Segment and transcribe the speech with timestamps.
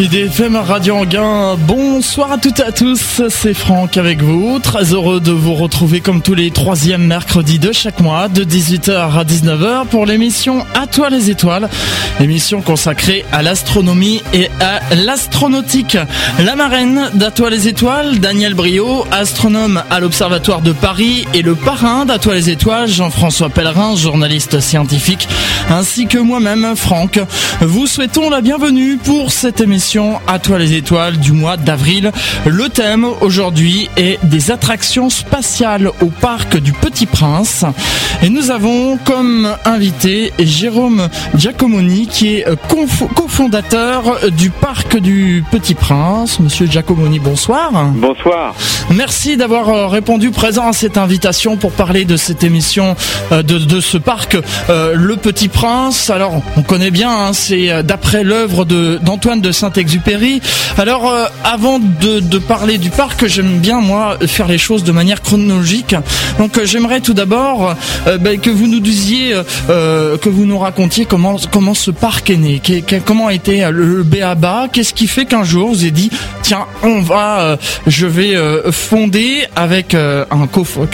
[0.00, 5.20] IDFM Radio Anguin, bonsoir à toutes et à tous, c'est Franck avec vous, très heureux
[5.20, 9.86] de vous retrouver comme tous les troisièmes mercredis de chaque mois, de 18h à 19h
[9.88, 11.68] pour l'émission À toi les étoiles,
[12.20, 15.98] émission consacrée à l'astronomie et à l'astronautique.
[16.38, 21.54] La marraine d'À toi les étoiles, Daniel Brio, astronome à l'Observatoire de Paris et le
[21.54, 25.28] parrain d'À toi les étoiles, Jean-François Pellerin, journaliste scientifique,
[25.68, 27.20] ainsi que moi-même, Franck.
[27.60, 29.81] Vous souhaitons la bienvenue pour cette émission
[30.28, 32.12] à toi les étoiles du mois d'avril.
[32.46, 37.64] Le thème aujourd'hui est des attractions spatiales au parc du Petit Prince.
[38.22, 42.46] Et nous avons comme invité Jérôme Giacomoni qui est
[43.16, 46.38] cofondateur du parc du Petit Prince.
[46.38, 47.72] Monsieur Giacomoni, bonsoir.
[47.94, 48.54] Bonsoir.
[48.90, 52.94] Merci d'avoir euh, répondu présent à cette invitation pour parler de cette émission
[53.32, 54.36] euh, de, de ce parc
[54.70, 56.08] euh, Le Petit Prince.
[56.08, 60.40] Alors, on connaît bien, hein, c'est d'après l'œuvre d'Antoine de, Saint exupéry
[60.78, 65.22] Alors, euh, avant de, parler du parc, j'aime bien moi faire les choses de manière
[65.22, 65.94] chronologique.
[66.38, 67.74] Donc, euh, j'aimerais tout d'abord
[68.06, 69.34] euh, ben, que vous nous disiez,
[69.68, 72.60] que vous nous racontiez comment comment ce parc est né,
[73.04, 76.10] comment a été le BABA, qu'est-ce qui fait qu'un jour vous avez dit
[76.42, 78.36] tiens, on va, je vais
[78.70, 80.26] fonder avec un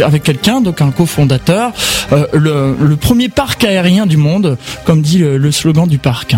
[0.04, 1.72] avec quelqu'un, donc un cofondateur,
[2.32, 6.34] le, premier parc aérien du monde, comme dit le, le slogan du parc.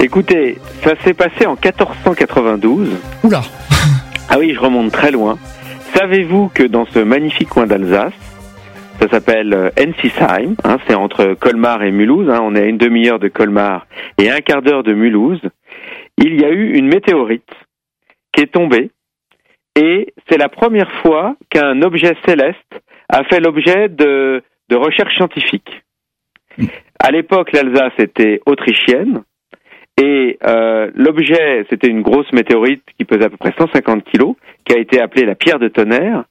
[0.00, 2.88] Écoutez, ça s'est passé en 1492.
[3.24, 3.42] Oula
[4.28, 5.38] Ah oui, je remonte très loin.
[5.94, 8.12] Savez-vous que dans ce magnifique coin d'Alsace,
[9.00, 12.78] ça s'appelle euh, Ensisheim, hein, c'est entre Colmar et Mulhouse, hein, on est à une
[12.78, 13.86] demi-heure de Colmar
[14.18, 15.40] et un quart d'heure de Mulhouse,
[16.18, 17.50] il y a eu une météorite
[18.32, 18.90] qui est tombée
[19.74, 25.82] et c'est la première fois qu'un objet céleste a fait l'objet de, de recherches scientifiques.
[26.98, 29.22] À l'époque, l'Alsace était autrichienne
[30.00, 34.34] et euh, l'objet, c'était une grosse météorite qui pesait à peu près 150 kilos,
[34.64, 36.24] qui a été appelée la pierre de tonnerre,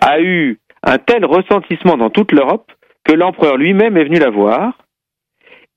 [0.00, 2.70] a eu un tel ressentissement dans toute l'Europe
[3.04, 4.78] que l'empereur lui-même est venu la voir.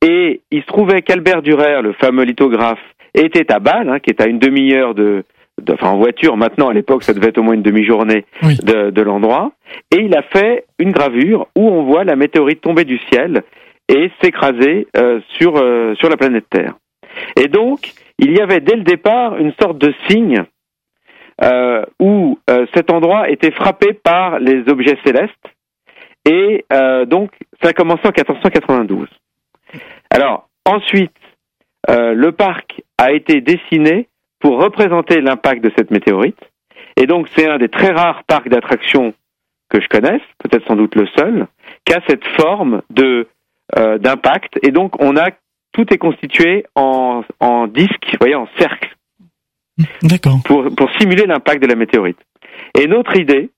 [0.05, 4.21] Et il se trouvait qu'Albert Durer, le fameux lithographe, était à Bâle, hein, qui est
[4.21, 5.23] à une demi-heure de,
[5.71, 9.01] enfin en voiture maintenant, à l'époque ça devait être au moins une demi-journée de, de
[9.01, 9.53] l'endroit,
[9.91, 13.43] et il a fait une gravure où on voit la météorite tomber du ciel
[13.89, 16.75] et s'écraser euh, sur, euh, sur la planète Terre.
[17.35, 20.43] Et donc, il y avait dès le départ une sorte de signe
[21.43, 25.33] euh, où euh, cet endroit était frappé par les objets célestes.
[26.25, 29.07] Et euh, donc, ça a commencé en 1492.
[30.09, 31.11] Alors, ensuite,
[31.89, 36.39] le parc a été dessiné pour représenter l'impact de cette météorite.
[36.99, 39.13] Et donc, c'est un des très rares parcs d'attractions
[39.69, 41.47] que je connaisse, peut-être sans doute le seul,
[41.85, 44.59] qui a cette forme d'impact.
[44.63, 45.29] Et donc, on a
[45.77, 48.95] tout est constitué en, en disque, vous voyez, en cercle.
[50.01, 50.39] D'accord.
[50.43, 52.17] Pour, pour simuler l'impact de la météorite.
[52.75, 53.51] Et notre idée,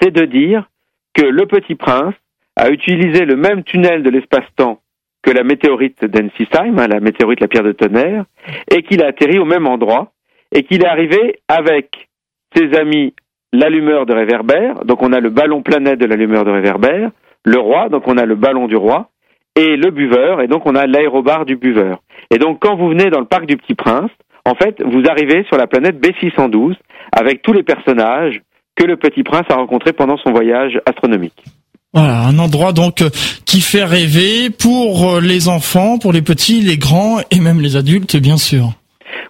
[0.00, 0.68] c'est de dire
[1.14, 2.14] que le Petit Prince
[2.56, 4.80] a utilisé le même tunnel de l'espace-temps
[5.22, 8.24] que la météorite d'Ensisheim, hein, la météorite la pierre de tonnerre,
[8.70, 10.12] et qu'il a atterri au même endroit,
[10.50, 12.08] et qu'il est arrivé avec
[12.56, 13.14] ses amis
[13.52, 17.12] l'allumeur de réverbère, donc on a le ballon planète de l'allumeur de réverbère,
[17.44, 19.10] le roi, donc on a le ballon du roi,
[19.56, 21.98] et le buveur, et donc on a l'aérobar du buveur.
[22.30, 24.10] Et donc quand vous venez dans le parc du Petit Prince,
[24.46, 26.74] en fait, vous arrivez sur la planète B612
[27.12, 28.42] avec tous les personnages
[28.76, 31.44] que le Petit Prince a rencontrés pendant son voyage astronomique.
[31.94, 33.08] Voilà, un endroit donc euh,
[33.46, 37.76] qui fait rêver pour euh, les enfants, pour les petits, les grands et même les
[37.76, 38.72] adultes, bien sûr.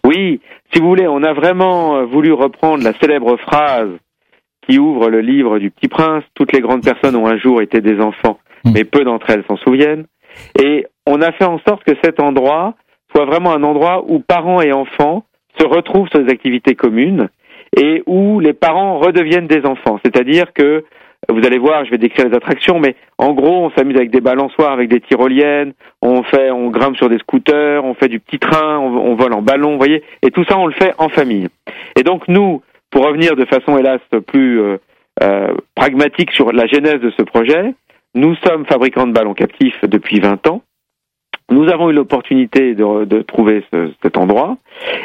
[0.02, 0.40] Oui,
[0.72, 3.90] si vous voulez, on a vraiment euh, voulu reprendre la célèbre phrase
[4.66, 6.24] qui ouvre le livre du Petit Prince.
[6.34, 8.38] Toutes les grandes personnes ont un jour été des enfants.
[8.64, 10.06] Mais peu d'entre elles s'en souviennent.
[10.60, 12.74] Et on a fait en sorte que cet endroit
[13.14, 15.24] soit vraiment un endroit où parents et enfants
[15.58, 17.28] se retrouvent sur des activités communes
[17.76, 19.98] et où les parents redeviennent des enfants.
[20.04, 20.84] C'est-à-dire que
[21.28, 24.20] vous allez voir, je vais décrire les attractions, mais en gros, on s'amuse avec des
[24.20, 25.72] balançoires, avec des tyroliennes,
[26.02, 29.40] on fait, on grimpe sur des scooters, on fait du petit train, on, vole en
[29.40, 31.48] ballon, vous voyez, et tout ça, on le fait en famille.
[31.96, 34.76] Et donc nous, pour revenir de façon hélas plus euh,
[35.22, 37.74] euh, pragmatique sur la genèse de ce projet,
[38.14, 40.62] nous sommes fabricants de ballons captifs depuis 20 ans.
[41.50, 44.56] Nous avons eu l'opportunité de, de, trouver ce, cet endroit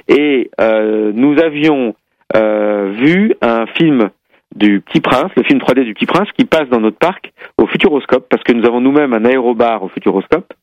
[0.08, 1.96] et euh, nous avions
[2.36, 4.10] euh, vu un film
[4.56, 7.68] du Petit Prince, le film 3D du Petit Prince, qui passe dans notre parc au
[7.68, 10.54] Futuroscope, parce que nous avons nous-mêmes un aérobar au Futuroscope.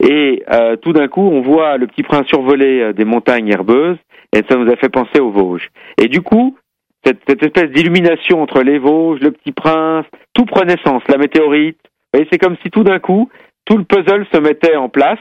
[0.00, 3.98] Et euh, tout d'un coup, on voit le Petit Prince survoler euh, des montagnes herbeuses,
[4.32, 5.68] et ça nous a fait penser aux Vosges.
[6.00, 6.56] Et du coup,
[7.04, 11.02] cette, cette espèce d'illumination entre les Vosges, le Petit Prince, tout prenait sens.
[11.08, 11.78] La météorite,
[12.16, 13.28] et c'est comme si tout d'un coup,
[13.64, 15.18] tout le puzzle se mettait en place.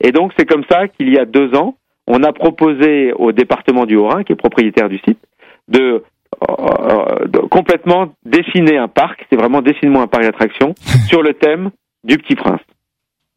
[0.00, 1.76] Et donc, c'est comme ça qu'il y a deux ans,
[2.06, 5.20] on a proposé au département du Haut-Rhin, qui est propriétaire du site,
[5.68, 6.02] de,
[6.40, 10.74] de complètement dessiner un parc, c'est vraiment dessine-moi un parc d'attractions,
[11.06, 11.70] sur le thème
[12.04, 12.60] du Petit Prince.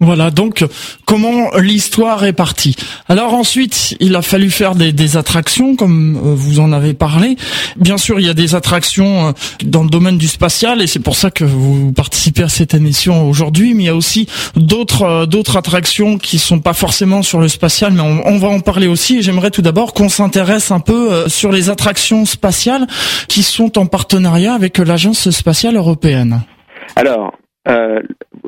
[0.06, 0.64] Voilà donc
[1.06, 2.76] comment l'histoire est partie.
[3.10, 7.38] Alors ensuite, il a fallu faire des, attractions comme euh, vous en avez parlé.
[7.76, 9.32] Bien sûr, il y a des attractions euh,
[9.64, 13.28] dans le domaine du spatial et c'est pour ça que vous participez à cette émission
[13.28, 13.74] aujourd'hui.
[13.74, 17.48] Mais il y a aussi d'autres euh, d'autres attractions qui sont pas forcément sur le
[17.48, 19.24] spatial, mais on, on va en parler aussi.
[19.24, 22.86] J'aimerais tout d'abord qu'on s'intéresse un peu sur les attractions spatiales
[23.28, 26.42] qui sont en partenariat avec l'agence spatiale européenne.
[26.96, 27.34] Alors,
[27.68, 28.02] euh,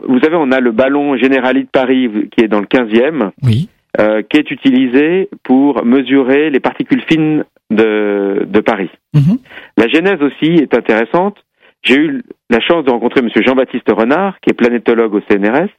[0.07, 3.69] vous savez, on a le ballon Generali de Paris qui est dans le 15e, oui.
[3.99, 8.89] euh, qui est utilisé pour mesurer les particules fines de, de Paris.
[9.13, 9.39] Mhm.
[9.77, 11.37] La genèse aussi est intéressante.
[11.83, 13.29] J'ai eu la chance de rencontrer M.
[13.35, 15.69] Jean-Baptiste Renard, qui est planétologue au CNRS,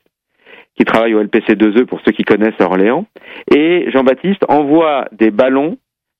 [0.77, 3.07] qui travaille au LPC2E pour ceux qui connaissent Orléans.
[3.55, 5.77] Et Jean-Baptiste envoie des ballons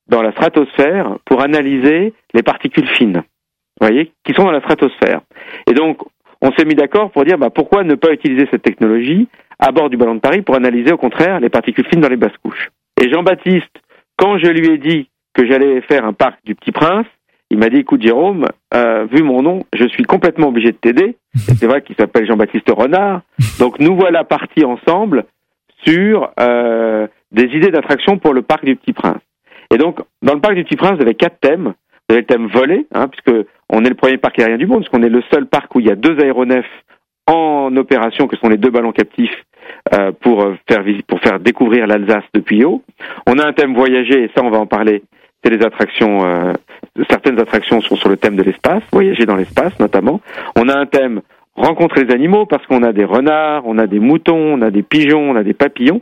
[0.09, 3.21] dans la stratosphère pour analyser les particules fines,
[3.79, 5.21] vous voyez, qui sont dans la stratosphère.
[5.67, 5.99] Et donc,
[6.41, 9.27] on s'est mis d'accord pour dire bah, pourquoi ne pas utiliser cette technologie
[9.59, 12.15] à bord du ballon de Paris pour analyser au contraire les particules fines dans les
[12.15, 12.69] basses couches.
[13.01, 13.81] Et Jean-Baptiste,
[14.17, 17.05] quand je lui ai dit que j'allais faire un parc du Petit Prince,
[17.49, 21.17] il m'a dit écoute Jérôme, euh, vu mon nom, je suis complètement obligé de t'aider.
[21.35, 23.21] C'est vrai qu'il s'appelle Jean-Baptiste Renard.
[23.59, 25.25] Donc nous voilà partis ensemble
[25.85, 29.21] sur euh, des idées d'attraction pour le parc du Petit Prince.
[29.73, 31.73] Et donc dans le parc du Petit Prince, vous avez quatre thèmes.
[32.09, 35.03] Le thème volet, hein, puisque on est le premier parc aérien du monde, parce qu'on
[35.03, 36.65] est le seul parc où il y a deux aéronefs
[37.27, 39.45] en opération, que sont les deux ballons captifs,
[39.93, 42.83] euh, pour euh, faire pour faire découvrir l'Alsace depuis haut.
[43.27, 45.03] On a un thème voyager, et ça on va en parler.
[45.43, 46.25] C'est les attractions.
[46.25, 46.53] Euh,
[47.09, 50.21] certaines attractions sont sur le thème de l'espace, voyager dans l'espace notamment.
[50.55, 51.21] On a un thème
[51.55, 54.83] rencontrer les animaux parce qu'on a des renards, on a des moutons, on a des
[54.83, 56.01] pigeons, on a des papillons.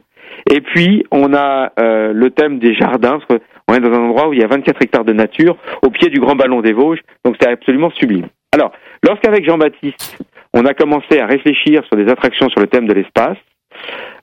[0.51, 4.33] Et puis on a le thème des jardins parce on est dans un endroit où
[4.33, 7.35] il y a 24 hectares de nature, au pied du Grand Ballon des Vosges, donc
[7.39, 8.27] c'est absolument sublime.
[8.53, 8.71] Alors,
[9.03, 10.23] lorsqu'avec Jean-Baptiste,
[10.53, 13.37] on a commencé à réfléchir sur des attractions sur le thème de l'espace,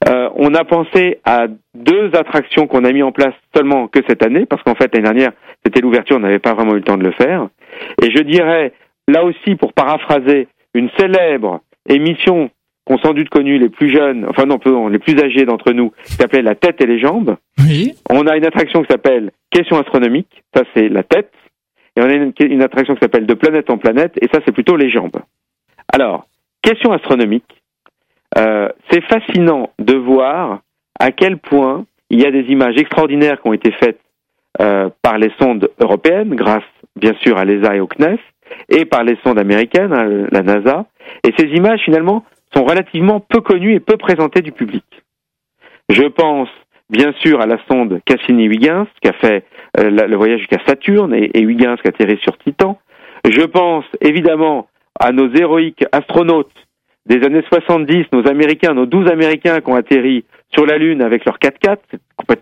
[0.09, 4.23] euh, on a pensé à deux attractions qu'on a mis en place seulement que cette
[4.23, 5.31] année, parce qu'en fait l'année dernière
[5.65, 7.47] c'était l'ouverture, on n'avait pas vraiment eu le temps de le faire.
[8.01, 8.73] Et je dirais,
[9.07, 12.49] là aussi pour paraphraser une célèbre émission
[12.85, 16.13] qu'ont sans doute connu les plus jeunes, enfin non, les plus âgés d'entre nous, qui
[16.13, 17.35] s'appelait La tête et les jambes.
[17.59, 17.93] Oui.
[18.09, 21.31] On a une attraction qui s'appelle Question astronomique, ça c'est la tête.
[21.97, 24.75] Et on a une, attraction qui s'appelle De planète en planète, et ça c'est plutôt
[24.75, 25.17] les jambes.
[25.91, 26.27] Alors,
[26.61, 27.61] Question astronomique,
[28.37, 30.61] euh, c'est fascinant de voir
[30.99, 33.99] à quel point il y a des images extraordinaires qui ont été faites
[34.61, 36.63] euh, par les sondes européennes, grâce
[36.95, 38.19] bien sûr à l'ESA et au CNES,
[38.69, 40.85] et par les sondes américaines, hein, la NASA.
[41.23, 42.23] Et ces images, finalement,
[42.55, 44.85] sont relativement peu connus et peu présentés du public.
[45.89, 46.49] Je pense
[46.89, 49.43] bien sûr à la sonde Cassini-Huygens qui a fait
[49.79, 52.79] euh, le voyage jusqu'à Saturne et, et Huygens qui a atterri sur Titan.
[53.27, 54.67] Je pense évidemment
[54.99, 56.51] à nos héroïques astronautes
[57.05, 61.25] des années 70, nos Américains, nos 12 Américains qui ont atterri sur la Lune avec
[61.25, 61.77] leur 4x4,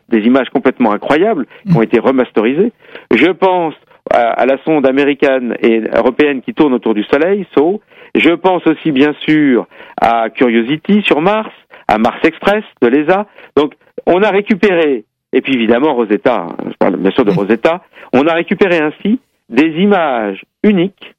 [0.10, 2.72] des images complètement incroyables qui ont été remasterisées.
[3.14, 3.74] Je pense
[4.12, 7.82] à, la sonde américaine et européenne qui tourne autour du Soleil, SO.
[8.16, 9.68] Je pense aussi bien sûr
[10.00, 11.52] à Curiosity sur Mars,
[11.88, 13.26] à Mars Express de l'ESA.
[13.56, 13.74] Donc
[14.06, 17.32] on a récupéré, et puis évidemment Rosetta, hein, je parle bien sûr de.
[17.32, 17.84] Rosetta,
[18.14, 21.16] on a récupéré ainsi des images uniques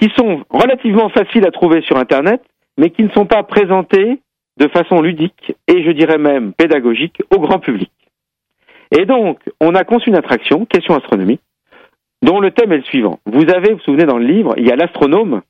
[0.00, 2.42] qui sont relativement faciles à trouver sur Internet,
[2.78, 4.20] mais qui ne sont pas présentées
[4.56, 7.90] de façon ludique et je dirais même pédagogique au grand public.
[8.96, 11.40] Et donc, on a conçu une attraction, question astronomique,
[12.24, 13.20] dont le thème est le suivant.
[13.26, 15.42] Vous avez, vous vous souvenez dans le livre, il y a l'astronome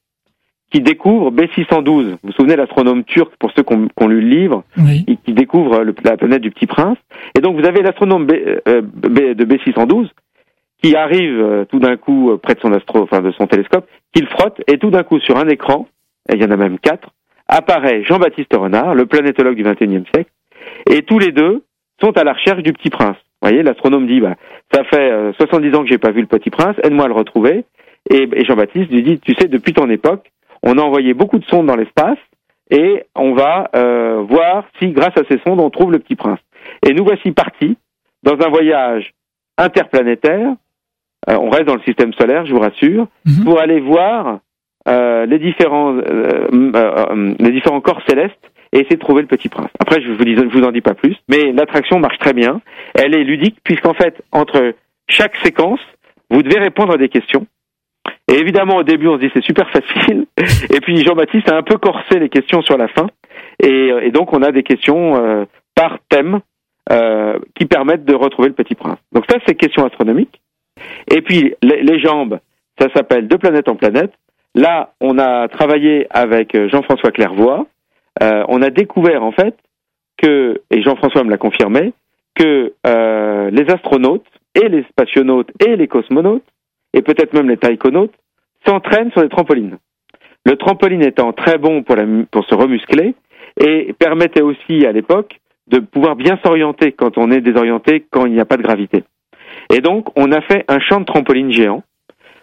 [0.72, 1.84] qui découvre B612.
[1.84, 4.64] Vous vous souvenez l'astronome turc, pour ceux qui ont, lu le livre,
[5.24, 6.98] qui découvre la planète du Petit Prince.
[7.36, 10.08] Et donc vous avez l'astronome euh, de B612
[10.82, 13.86] qui arrive euh, tout d'un coup euh, près de son astro, enfin de son télescope,
[14.12, 15.88] qu'il frotte, et tout d'un coup sur un écran,
[16.28, 17.08] et il y en a même quatre,
[17.48, 20.30] apparaît Jean-Baptiste Renard, le planétologue du XXIe siècle,
[20.90, 21.62] et tous les deux
[22.00, 23.16] sont à la recherche du Petit Prince.
[23.44, 24.36] Vous voyez, l'astronome dit, bah,
[24.72, 27.14] ça fait 70 euh, ans que j'ai pas vu le Petit Prince, aide-moi à le
[27.14, 27.66] retrouver.
[28.08, 30.32] Et, Jean-Baptiste lui dit, tu sais, depuis ton époque,
[30.62, 32.16] on a envoyé beaucoup de sondes dans l'espace
[32.70, 36.38] et on va euh, voir si, grâce à ces sondes, on trouve le Petit Prince.
[36.88, 37.76] Et nous voici partis
[38.22, 39.12] dans un voyage
[39.58, 40.54] interplanétaire.
[41.28, 43.44] Euh, on reste dans le système solaire, je vous rassure, mhm.
[43.44, 44.38] pour aller voir
[44.86, 49.70] les différents les différents corps célestes et essayer de trouver le petit prince.
[49.78, 52.60] Après, je vous, vous en dis pas plus, mais l'attraction marche très bien.
[52.94, 54.74] Elle est ludique puisqu'en fait, entre
[55.08, 55.80] chaque séquence,
[56.28, 57.46] vous devez répondre à des questions.
[58.28, 60.26] Et évidemment, au début, on se dit c'est super facile.
[60.74, 63.06] Et puis Jean-Baptiste a un peu corsé les questions sur la fin.
[63.62, 66.40] Et, et donc, on a des questions euh, par thème
[67.54, 68.98] qui permettent de retrouver le Petit Prince.
[69.12, 70.42] Donc ça, c'est question astronomique.
[71.10, 72.38] Et puis les, les jambes,
[72.78, 74.12] ça s'appelle de planète en planète.
[74.54, 77.66] Là, on a travaillé avec Jean-François Clairvoy.
[78.20, 79.56] On a découvert en fait
[80.16, 81.92] que, et Jean-François me l'a confirmé,
[82.34, 86.44] que euh, les astronautes et les spationautes et les cosmonautes,
[86.92, 88.14] et peut-être même les taïkonautes,
[88.66, 89.78] s'entraînent sur des trampolines.
[90.44, 93.14] Le trampoline étant très bon pour, la, pour se remuscler
[93.60, 98.32] et permettait aussi à l'époque de pouvoir bien s'orienter quand on est désorienté, quand il
[98.32, 99.04] n'y a pas de gravité.
[99.72, 101.82] Et donc, on a fait un champ de trampoline géant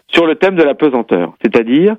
[0.08, 1.96] sur le thème de la pesanteur, c'est-à-dire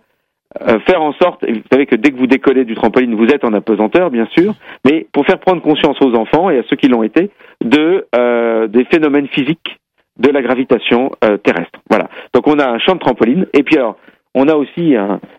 [0.61, 3.43] euh, faire en sorte, vous savez que dès que vous décollez du trampoline, vous êtes
[3.43, 4.53] en apesanteur, bien sûr,
[4.85, 7.31] mais pour faire prendre conscience aux enfants et à ceux qui l'ont été
[7.63, 9.77] de euh, des phénomènes physiques
[10.17, 11.79] de la gravitation euh, terrestre.
[11.89, 12.07] Voilà.
[12.33, 13.97] Donc on a un champ de trampoline, et puis alors
[14.35, 14.95] on a aussi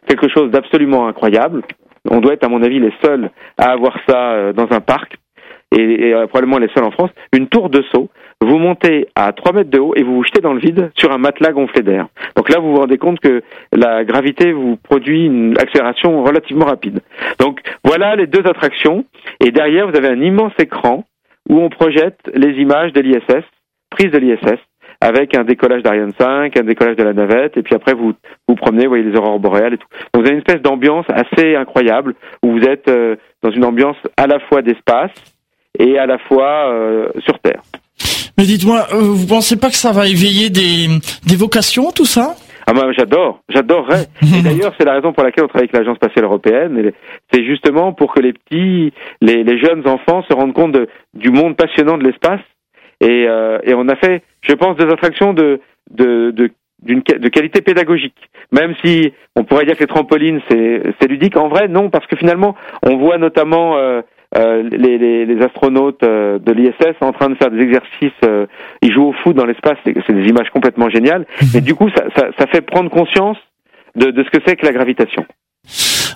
[0.07, 1.63] quelque chose d'absolument incroyable.
[2.09, 3.29] On doit être, à mon avis, les seuls
[3.59, 5.17] à avoir ça dans un parc,
[5.77, 8.09] et, et probablement les seuls en France, une tour de saut
[8.45, 11.13] vous montez à 3 mètres de haut et vous vous jetez dans le vide sur
[11.13, 12.09] un matelas gonflé d'air.
[12.37, 17.01] Donc là, vous vous rendez compte que la gravité vous produit une accélération relativement rapide.
[17.39, 19.05] Donc voilà les deux attractions.
[19.41, 21.05] Et derrière, vous avez un immense écran
[21.49, 23.45] où on projette les images de l'ISS,
[23.91, 24.59] prises de l'ISS,
[25.01, 28.15] avec un décollage d'Ariane 5, un décollage de la navette, et puis après vous
[28.49, 29.89] vous promenez, vous voyez les aurores boréales et tout.
[30.15, 33.97] Donc vous avez une espèce d'ambiance assez incroyable où vous êtes euh, dans une ambiance
[34.17, 35.11] à la fois d'espace
[35.79, 37.63] et à la fois euh, sur Terre.
[38.37, 40.89] Mais dites-moi, euh, vous pensez pas que ça va éveiller des,
[41.27, 42.35] des vocations, tout ça?
[42.67, 44.07] Ah moi j'adore, j'adorerais.
[44.23, 46.93] Et d'ailleurs c'est la raison pour laquelle on travaille avec l'agence spatiale européenne.
[47.33, 51.31] C'est justement pour que les petits, les, les, jeunes enfants se rendent compte de, du
[51.31, 52.41] monde passionnant de l'espace.
[53.01, 56.51] Et, euh, et on a fait, je pense, des attractions de de, de
[56.83, 58.31] d'une de qualité pédagogique.
[58.53, 62.17] Même si on pourrait dire que les trampolines c'est ludique, en vrai non, parce que
[62.17, 64.03] finalement on voit notamment euh, euh,
[64.35, 68.47] les, les, les, astronautes euh, de l'ISS en train de faire des exercices, euh,
[68.83, 71.27] ils jouent au foot dans l'espace, c'est des images complètement géniales.
[71.41, 71.49] Mhm.
[71.55, 73.39] Mais du coup, ça, ça, ça fait prendre conscience
[73.95, 75.25] de, de ce que c'est que la gravitation.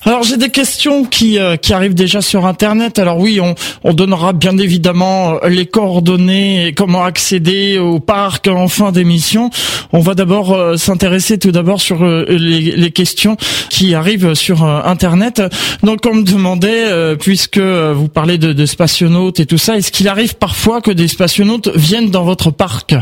[0.05, 2.99] Alors j'ai des questions qui, euh, qui arrivent déjà sur Internet.
[2.99, 8.49] Alors oui, on, on donnera bien évidemment euh, les coordonnées et comment accéder au parc
[8.49, 9.51] en fin d'émission.
[9.93, 12.37] On va d'abord euh, s'intéresser tout d'abord sur les,
[12.77, 13.37] les, questions
[13.71, 15.43] qui arrivent sur Internet.
[15.83, 20.09] Donc on me demandait, puisque vous parlez de, de spationautes et tout ça, est-ce qu'il
[20.09, 22.95] arrive parfois que des spationautes viennent dans votre parc?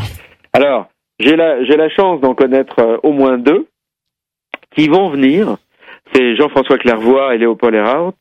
[0.52, 0.88] Alors,
[1.18, 3.68] j'ai la, j'ai la chance d'en connaître au moins deux
[4.74, 5.56] qui vont venir
[6.16, 8.14] c'est Jean-François Clairvoy et Léopold Erhardt.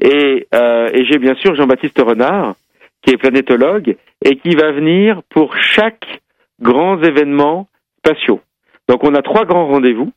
[0.00, 2.54] Et, euh, et j'ai bien sûr Jean-Baptiste Renard,
[3.02, 6.20] qui est planétologue, et qui va venir pour chaque
[6.60, 8.40] grand événement spatiaux.
[8.88, 10.12] Donc on a trois grands rendez-vous.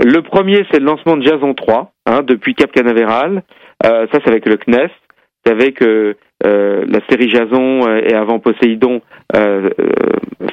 [0.00, 3.42] Le premier, c'est le lancement de Jason 3, hein, depuis Cap Canaveral.
[3.84, 4.90] Euh, ça, c'est avec le CNES.
[5.44, 9.00] Vous savez que euh, la série Jason euh, et avant Poséidon
[9.34, 9.70] euh,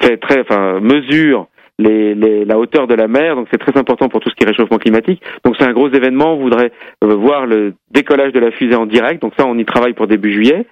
[0.01, 4.07] fait très, enfin, mesure les, les, la hauteur de la mer, donc c'est très important
[4.07, 5.21] pour tout ce qui est réchauffement climatique.
[5.43, 6.71] Donc c'est un gros événement, on voudrait
[7.03, 10.07] euh, voir le décollage de la fusée en direct, donc ça on y travaille pour
[10.07, 10.65] début juillet.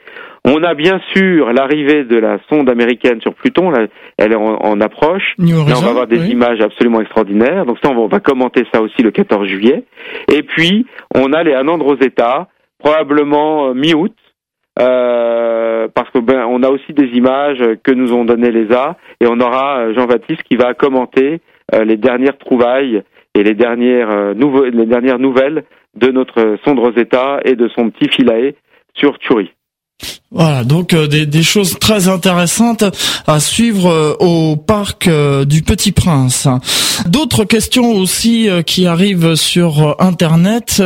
[0.46, 4.82] On a bien sûr l'arrivée de la sonde américaine sur Pluton, là, elle est en,
[4.82, 5.46] approche, Là,
[5.78, 8.82] on va avoir des images absolument extraordinaires, donc ça on va, on va, commenter ça
[8.82, 9.84] aussi le 14 juillet.
[10.34, 12.48] Et puis on a les Anand Rosetta,
[12.80, 14.14] probablement euh, mi-août,
[14.80, 15.53] euh,
[15.88, 19.28] parce que ben on a aussi des images que nous ont donné les A et
[19.28, 21.42] on aura euh, Jean-Baptiste qui va commenter
[21.74, 23.04] euh, les dernières trouvailles
[23.36, 25.64] et les dernières euh, les dernières nouvelles
[25.96, 28.54] de notre sonde Rosetta et de son petit Philae
[28.96, 29.52] sur Turi.
[30.32, 32.84] Voilà, donc des, des, choses très intéressantes
[33.28, 36.48] à suivre au parc du Petit Prince.
[37.08, 40.82] D'autres questions aussi qui arrivent sur Internet.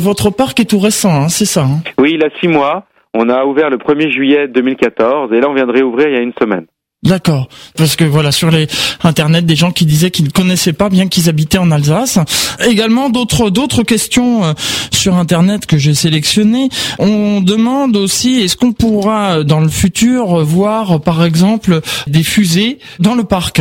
[0.00, 1.82] votre parc est tout récent, hein, c'est ça hein?
[1.98, 2.86] Oui, il a six mois.
[3.14, 6.18] On a ouvert le 1er juillet 2014 et là on vient de réouvrir il y
[6.18, 6.66] a une semaine.
[7.04, 8.68] D'accord, parce que voilà sur les
[9.02, 12.20] internet des gens qui disaient qu'ils ne connaissaient pas bien qu'ils habitaient en Alsace.
[12.64, 14.52] Également d'autres d'autres questions euh,
[14.92, 16.68] sur internet que j'ai sélectionnées.
[17.00, 22.78] On demande aussi est-ce qu'on pourra euh, dans le futur voir par exemple des fusées
[23.00, 23.60] dans le parc?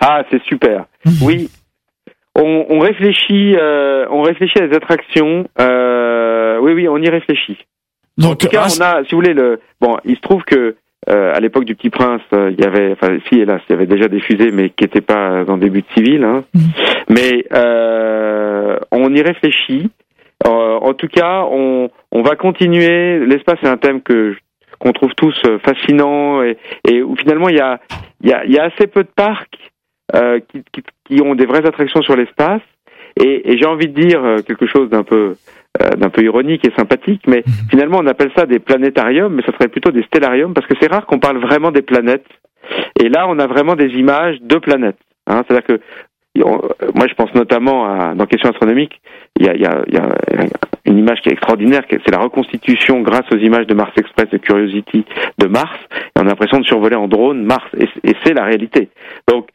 [0.00, 0.86] Ah c'est super.
[1.04, 1.12] Mhm.
[1.20, 1.50] Oui,
[2.34, 5.46] on, on réfléchit euh, on réfléchit à des attractions.
[5.60, 7.58] Euh, oui oui on y réfléchit.
[8.18, 10.76] Donc, en tout cas, on a, si vous voulez, le bon, il se trouve que
[11.08, 13.74] euh, à l'époque du Petit Prince, euh, il y avait, enfin, si hélas, il y
[13.74, 16.22] avait déjà des fusées, mais qui n'étaient pas dans des buts civils.
[16.22, 16.44] Hein.
[16.54, 16.60] Mm.
[17.10, 19.90] Mais euh, on y réfléchit.
[20.44, 23.24] En tout cas, on, on va continuer.
[23.24, 24.34] L'espace est un thème que
[24.80, 27.78] qu'on trouve tous fascinant et, et où finalement il y a,
[28.24, 29.70] y, a, y a assez peu de parcs
[30.48, 32.62] qui, qui, qui, ont des vraies attractions sur l'espace.
[33.20, 35.36] Et, et j'ai envie de dire quelque chose d'un peu
[35.96, 37.68] d'un peu ironique et sympathique, mais mhm.
[37.70, 40.92] finalement on appelle ça des planétariums, mais ça serait plutôt des stellariums parce que c'est
[40.92, 42.26] rare qu'on parle vraiment des planètes.
[43.00, 44.98] Et là, on a vraiment des images de planètes.
[45.26, 45.80] Hein, C'est-à-dire que
[46.94, 49.00] moi, je pense notamment à, dans Question astronomique,
[49.38, 50.08] il y a, il y a, il y a
[50.86, 54.38] une image qui est extraordinaire, c'est la reconstitution grâce aux images de Mars Express de
[54.38, 55.04] Curiosity
[55.38, 55.78] de Mars.
[55.92, 58.88] Et on a l'impression de survoler en drone Mars, et, et c'est la réalité.
[59.28, 59.48] Donc,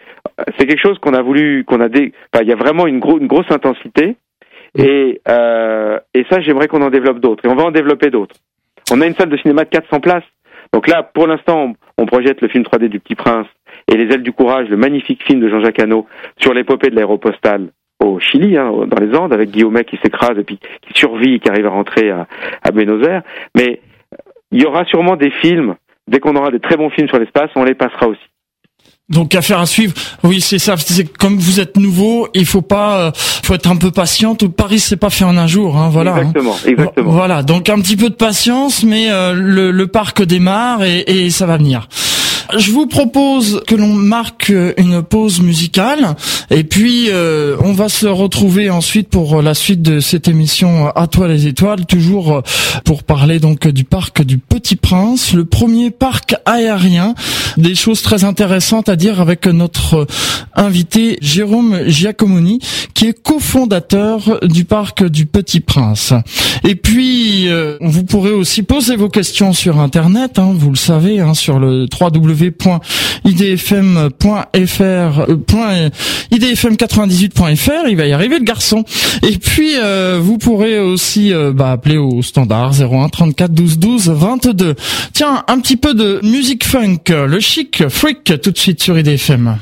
[0.57, 2.13] c'est quelque chose qu'on a voulu, qu'on a dé...
[2.33, 4.15] enfin, il y a vraiment une, gros, une grosse intensité,
[4.77, 8.35] et, euh, et ça, j'aimerais qu'on en développe d'autres, et on va en développer d'autres.
[8.91, 10.23] On a une salle de cinéma de 400 places.
[10.73, 13.47] Donc là, pour l'instant, on projette le film 3D du Petit Prince
[13.87, 16.07] et Les ailes du courage, le magnifique film de Jean-Jacques Hano
[16.37, 17.69] sur l'épopée de l'aéropostale
[18.03, 21.39] au Chili, hein, dans les Andes, avec Guillaume qui s'écrase et puis qui survit et
[21.39, 22.27] qui arrive à rentrer à,
[22.63, 23.23] à Buenos Aires.
[23.55, 23.81] Mais
[24.51, 25.75] il y aura sûrement des films,
[26.07, 28.21] dès qu'on aura des très bons films sur l'espace, on les passera aussi.
[29.09, 29.93] Donc affaire à suivre.
[30.23, 30.75] Oui, c'est ça.
[30.77, 34.35] C'est comme vous êtes nouveau, il faut pas, euh, faut être un peu patient.
[34.35, 35.77] Tout Paris, c'est pas fait en un jour.
[35.77, 36.15] Hein, voilà.
[36.15, 36.17] Hein.
[36.17, 37.11] Exactement, exactement.
[37.11, 37.41] Voilà.
[37.41, 41.45] Donc un petit peu de patience, mais euh, le, le, parc démarre et, et ça
[41.45, 41.87] va venir.
[42.55, 46.15] Je vous propose que l'on marque une pause musicale
[46.49, 51.07] et puis euh, on va se retrouver ensuite pour la suite de cette émission À
[51.07, 52.41] toi les étoiles, toujours
[52.85, 57.15] pour parler donc du parc du Petit Prince, le premier parc aérien.
[57.57, 60.07] Des choses très intéressantes à dire avec notre
[60.55, 62.59] invité Jérôme Giacomoni,
[62.93, 66.13] qui est cofondateur du parc du Petit Prince.
[66.63, 71.19] Et puis euh, vous pourrez aussi poser vos questions sur Internet, hein, vous le savez,
[71.19, 74.09] hein, sur le www www.idfm.fr
[74.57, 75.89] euh,
[76.31, 78.83] idfm98.fr, il va y arriver le garçon.
[79.23, 84.09] Et puis euh, vous pourrez aussi euh, bah, appeler au standard 01 34 12 12
[84.09, 84.75] 22.
[85.13, 89.57] Tiens, un petit peu de musique funk, le chic freak tout de suite sur IDFM.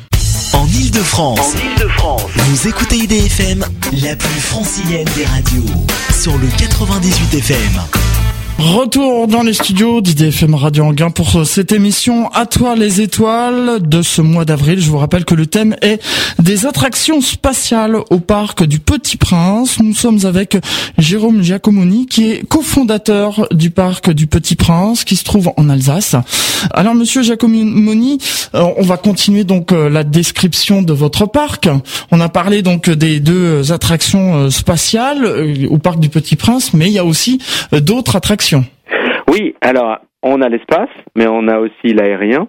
[0.54, 3.66] En Ile-de-France, Ile-de-France, vous écoutez IDFM,
[4.04, 5.66] la plus francilienne des radios,
[6.12, 8.25] sur le 98 FM.
[8.58, 14.02] Retour dans les studios d'IDFM Radio Anguin pour cette émission À toi les étoiles de
[14.02, 14.80] ce mois d'avril.
[14.80, 16.02] Je vous rappelle que le thème est
[16.40, 19.80] des attractions spatiales au parc du Petit Prince.
[19.82, 20.58] Nous sommes avec
[20.98, 26.16] Jérôme Giacomoni qui est cofondateur du parc du Petit Prince qui se trouve en Alsace.
[26.72, 28.20] Alors monsieur Giacomoni,
[28.56, 31.68] euh, on va continuer donc euh, la description de votre parc.
[32.12, 35.26] On a parlé donc des deux attractions euh, spatiales
[35.70, 37.40] au parc du Petit Prince, mais il y a aussi
[37.74, 38.45] d'autres attractions
[39.28, 42.48] oui, alors on a l'espace, mais on a aussi l'aérien.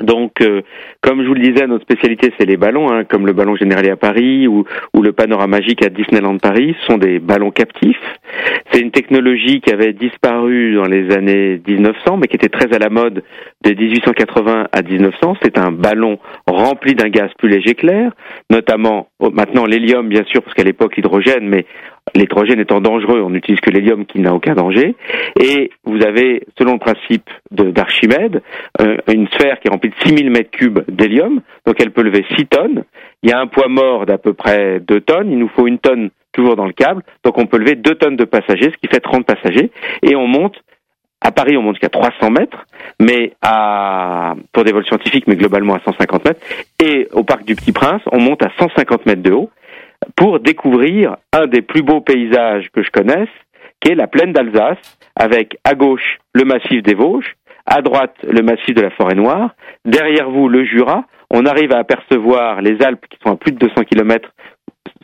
[0.00, 0.62] Donc, euh,
[1.00, 3.88] comme je vous le disais, notre spécialité, c'est les ballons, hein, comme le ballon général
[3.88, 4.64] à Paris ou,
[5.00, 6.76] le panorama magique à Disneyland Paris.
[6.86, 8.00] Sont des ballons captifs.
[8.70, 12.78] C'est une technologie qui avait disparu dans les années 1900, mais qui était très à
[12.78, 13.22] la mode
[13.64, 15.36] de 1880 à 1900.
[15.42, 16.18] C'est un ballon
[16.52, 18.12] rempli d'un gaz plus léger clair,
[18.50, 21.66] notamment oh, maintenant l'hélium, bien sûr, parce qu'à l'époque l'hydrogène, mais
[22.14, 24.94] l'hydrogène étant dangereux, on n'utilise que l'hélium qui n'a aucun danger.
[25.40, 28.42] Et vous avez, selon le principe d'Archimède,
[28.80, 32.24] euh, une sphère qui est remplie de 6000 mètres cubes d'hélium, donc elle peut lever
[32.36, 32.84] 6 tonnes.
[33.22, 35.78] Il y a un poids mort d'à peu près 2 tonnes, il nous faut une
[35.78, 38.88] tonne toujours dans le câble, donc on peut lever 2 tonnes de passagers, ce qui
[38.88, 39.70] fait 30 passagers,
[40.02, 40.62] et on monte
[41.22, 42.66] à Paris, on monte jusqu'à 300 mètres,
[43.00, 46.40] mais à, pour des vols scientifiques, mais globalement à 150 mètres.
[46.82, 49.50] Et au parc du Petit Prince, on monte à 150 mètres de haut
[50.16, 53.28] pour découvrir un des plus beaux paysages que je connaisse,
[53.80, 54.78] qui est la plaine d'Alsace,
[55.14, 59.54] avec à gauche le massif des Vosges, à droite le massif de la Forêt Noire,
[59.84, 61.04] derrière vous le Jura.
[61.30, 64.28] On arrive à apercevoir les Alpes qui sont à plus de 200 km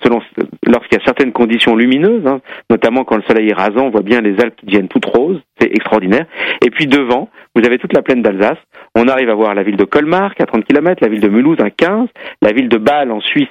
[0.03, 0.21] selon
[0.67, 4.03] lorsqu'il y a certaines conditions lumineuses, hein, notamment quand le soleil est rasant, on voit
[4.03, 6.27] bien les Alpes qui deviennent toutes roses, c'est extraordinaire.
[6.65, 8.59] Et puis devant, vous avez toute la plaine d'Alsace.
[8.95, 11.61] On arrive à voir la ville de Colmar, à 30 km, la ville de Mulhouse,
[11.61, 12.09] à 15,
[12.43, 13.49] la ville de Bâle en Suisse,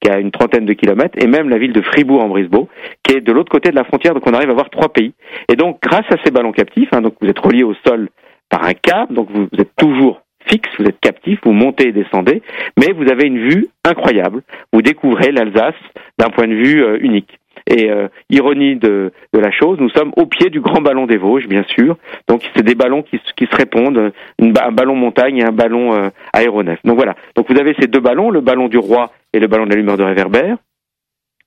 [0.00, 2.66] qui a une trentaine de kilomètres, et même la ville de Fribourg en Brisbane,
[3.02, 5.12] qui est de l'autre côté de la frontière, donc on arrive à voir trois pays.
[5.50, 8.08] Et donc, grâce à ces ballons captifs, hein, donc vous êtes relié au sol
[8.48, 12.42] par un câble, donc vous, êtes toujours fixe, vous êtes captif, vous montez et descendez,
[12.78, 14.42] mais vous avez une vue incroyable.
[14.72, 15.74] Vous découvrez l'Alsace
[16.18, 17.38] d'un point de vue euh, unique.
[17.66, 21.46] Et euh, ironie de, la chose, nous sommes au pied du grand ballon des Vosges,
[21.48, 21.96] bien sûr.
[22.26, 26.08] Donc c'est des ballons qui, se répondent, une, un ballon montagne et un ballon euh,
[26.32, 26.78] aéronef.
[26.84, 27.14] Donc voilà.
[27.36, 29.76] Donc vous avez ces deux ballons, le ballon du roi et le ballon de la
[29.76, 30.56] lumière de réverbère.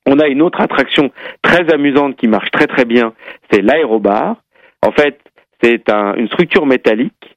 [0.06, 1.10] On a une autre attraction
[1.42, 3.14] très amusante qui marche très très bien,
[3.50, 4.36] c'est l'aérobar.
[4.84, 5.18] En fait,
[5.62, 7.31] c'est un, une structure métallique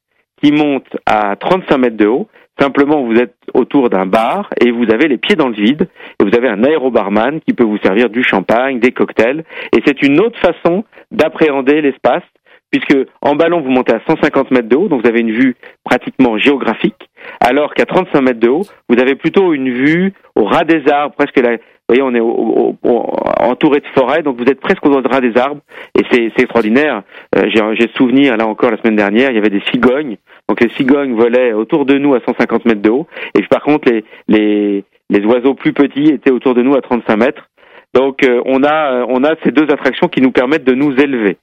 [0.45, 2.27] qui monte à 35 mètres de haut.
[2.59, 5.87] Simplement, vous êtes autour d'un bar et vous avez les pieds dans le vide.
[6.19, 9.43] Et vous avez un aérobarman qui peut vous servir du champagne, des cocktails.
[9.75, 12.23] Et c'est une autre façon d'appréhender l'espace
[12.71, 15.55] puisque en ballon, vous montez à 150 mètres de haut, donc vous avez une vue
[15.85, 20.65] pratiquement géographique, alors qu'à 35 mètres de haut, vous avez plutôt une vue au ras
[20.65, 24.83] des arbres, presque la, Vous voyez, on est entouré de forêts, donc vous êtes presque
[24.87, 25.61] au droit des arbres,
[25.95, 27.03] et c'est extraordinaire.
[27.35, 30.17] Euh, J'ai souvenir, là encore, la semaine dernière, il y avait des cigognes.
[30.49, 33.05] Donc les cigognes volaient autour de nous à 150 mètres de haut,
[33.37, 37.17] et par contre, les, les, les oiseaux plus petits étaient autour de nous à 35
[37.17, 37.49] mètres.
[37.93, 41.37] Donc euh, on a on a ces deux attractions qui nous permettent de nous élever.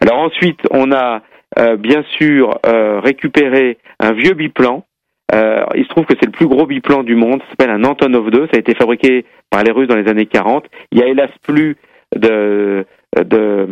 [0.00, 1.20] Alors ensuite, on a
[1.58, 4.84] euh, bien sûr récupéré un vieux biplan
[5.34, 7.84] euh, il se trouve que c'est le plus gros biplan du monde, ça s'appelle un
[7.84, 10.64] Antonov 2, ça a été fabriqué par les Russes dans les années 40.
[10.90, 11.76] Il y a hélas plus
[12.14, 12.84] de,
[13.16, 13.66] de,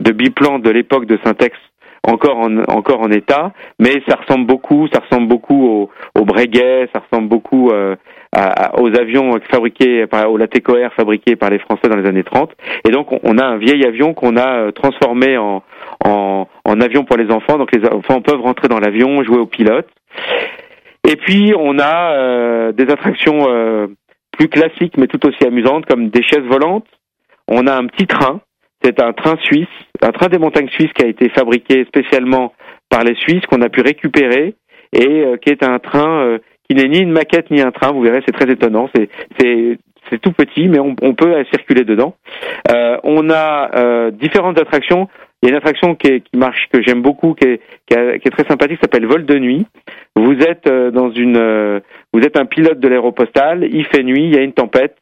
[0.00, 1.56] de biplan de l'époque de Syntex
[2.06, 6.88] encore en, encore en état, mais ça ressemble beaucoup, ça ressemble beaucoup au, au Breguet,
[6.94, 7.96] ça ressemble beaucoup euh,
[8.78, 12.50] aux avions fabriqués, par, au Latécoère fabriqués par les Français dans les années 30.
[12.86, 15.62] Et donc on, a un vieil avion qu'on a euh, transformé en,
[16.04, 17.58] en, en avion pour les enfants.
[17.58, 19.88] Donc les enfants peuvent rentrer dans l'avion, jouer au pilote.
[21.06, 23.86] Et puis on a euh, des attractions euh,
[24.32, 26.86] plus classiques mais tout aussi amusantes comme des chaises volantes.
[27.46, 28.40] On a un petit train,
[28.82, 29.68] c'est un train suisse,
[30.02, 32.54] un train des montagnes suisses qui a été fabriqué spécialement
[32.88, 34.54] par les Suisses qu'on a pu récupérer
[34.92, 36.38] et euh, qui est un train
[36.68, 37.92] qui n'est ni une maquette ni un train.
[37.92, 38.88] Vous verrez, c'est très étonnant.
[38.94, 39.78] C'est c'est
[40.10, 42.14] c'est tout petit, mais on, on peut circuler dedans.
[43.04, 45.08] on a différentes attractions.
[45.44, 48.44] Il y a une attraction qui, marche, que j'aime beaucoup, qui est, qui, est, très
[48.44, 49.66] sympathique, s'appelle Vol de nuit.
[50.16, 51.80] Vous êtes euh, dans une, euh,
[52.14, 54.96] vous êtes un pilote de l'aéropostale, il fait nuit, il y a une tempête,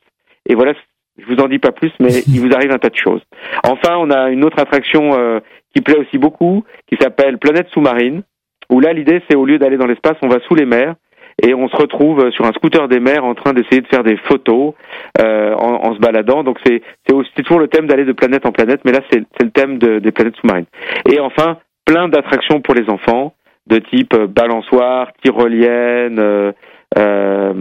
[0.49, 0.73] et voilà,
[1.17, 3.23] je vous en dis pas plus, mais il vous arrive un tas de choses.
[3.63, 5.39] Enfin, on a une autre attraction euh,
[5.77, 8.25] qui plaît aussi beaucoup, qui s'appelle Planète sous-marine,
[8.69, 10.97] où là, l'idée, c'est au lieu d'aller dans l'espace, on va sous les mers,
[11.43, 14.17] et on se retrouve sur un scooter des mers en train d'essayer de faire des
[14.17, 14.75] photos
[15.21, 16.45] euh, en, en, se baladant.
[16.45, 19.51] Donc c'est c'est toujours le thème d'aller de planète en planète, mais là c'est le
[19.51, 20.67] thème de, des planètes sous-marines.
[21.11, 23.35] Et enfin plein d'attractions pour les enfants
[23.67, 26.53] de type euh, balançoire, tyrolienne, euh,
[26.99, 27.53] euh,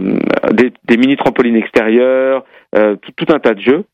[0.52, 2.44] des, des, mini trampolines extérieures,
[2.76, 3.84] euh, tout, tout, un tas de jeux.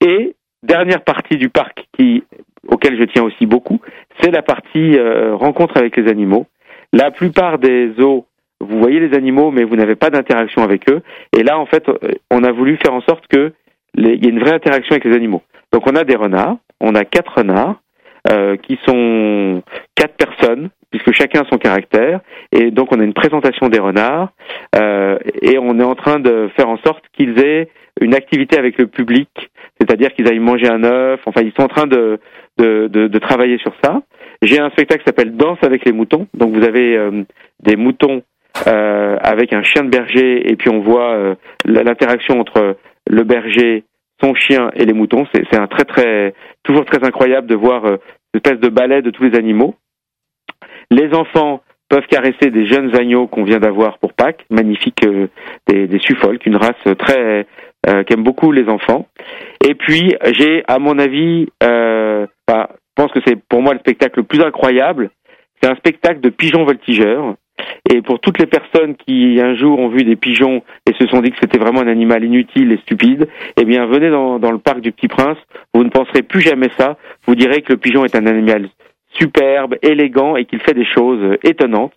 [0.00, 2.24] Et dernière partie du parc qui
[2.68, 3.80] auquel je tiens aussi beaucoup,
[4.20, 4.98] c'est la partie
[5.32, 6.46] rencontre avec les animaux.
[6.94, 8.24] La plupart des zoos
[8.60, 11.02] vous voyez les animaux, mais vous n'avez pas d'interaction avec eux.
[11.36, 11.84] Et là, en fait,
[12.30, 13.52] on a voulu faire en sorte que
[13.96, 15.42] il y ait une vraie interaction avec les animaux.
[15.72, 17.80] Donc, on a des renards, on a quatre renards
[18.30, 19.62] euh, qui sont
[19.94, 22.20] quatre personnes, puisque chacun a son caractère.
[22.52, 24.30] Et donc, on a une présentation des renards
[24.76, 27.68] euh, et on est en train de faire en sorte qu'ils aient
[28.00, 29.28] une activité avec le public,
[29.78, 31.20] c'est-à-dire qu'ils aillent manger un œuf.
[31.26, 32.18] Enfin, ils sont en train de,
[32.58, 34.02] de, de, de travailler sur ça.
[34.42, 36.26] J'ai un spectacle qui s'appelle Danse avec les moutons.
[36.34, 37.22] Donc, vous avez euh,
[37.60, 38.22] des moutons
[38.66, 42.76] euh, avec un chien de berger et puis on voit euh, l'interaction entre
[43.08, 43.84] le berger,
[44.22, 45.26] son chien et les moutons.
[45.32, 47.96] C'est un très très toujours très incroyable de voir euh,
[48.32, 49.74] cette espèce de ballet de tous les animaux.
[50.90, 55.28] Les enfants peuvent caresser des jeunes agneaux qu'on vient d'avoir pour Pâques, magnifiques euh,
[55.66, 57.46] des, des Suffolk, une race très
[57.86, 59.06] euh, qu'aiment beaucoup les enfants.
[59.66, 63.80] Et puis j'ai, à mon avis, euh, bah, je pense que c'est pour moi le
[63.80, 65.10] spectacle le plus incroyable.
[65.60, 67.34] C'est un spectacle de pigeons voltigeurs
[67.90, 71.20] et pour toutes les personnes qui un jour ont vu des pigeons et se sont
[71.20, 73.28] dit que c'était vraiment un animal inutile et stupide,
[73.60, 75.38] eh bien venez dans, le parc du Petit Prince,
[75.74, 78.68] vous ne penserez plus jamais ça, vous direz que le pigeon est un animal
[79.18, 81.92] superbe, élégant et qu'il fait des choses étonnantes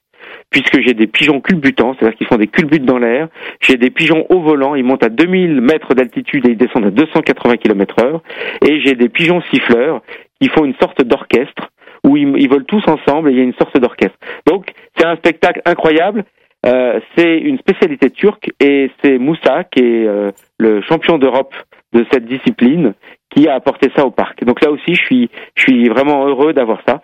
[0.50, 3.28] puisque j'ai des pigeons culbutants, c'est-à-dire qu'ils font des culbutes dans l'air.
[3.60, 6.92] J'ai des pigeons au volant, ils montent à 2000 mètres d'altitude et ils descendent à
[6.92, 8.22] 280 km heure.
[8.68, 10.02] Et j'ai des pigeons siffleurs
[10.42, 11.70] qui font une sorte d'orchestre
[12.04, 14.18] où ils, volent tous ensemble et il y a une sorte d'orchestre.
[14.46, 16.26] Donc c'est un spectacle incroyable.
[16.66, 21.54] Euh, c'est une spécialité turque et c'est Moussa qui est euh, le champion d'Europe
[21.94, 22.94] de cette discipline
[23.30, 24.44] qui a apporté ça au parc.
[24.44, 27.02] Donc là aussi, je suis, je suis vraiment heureux d'avoir ça.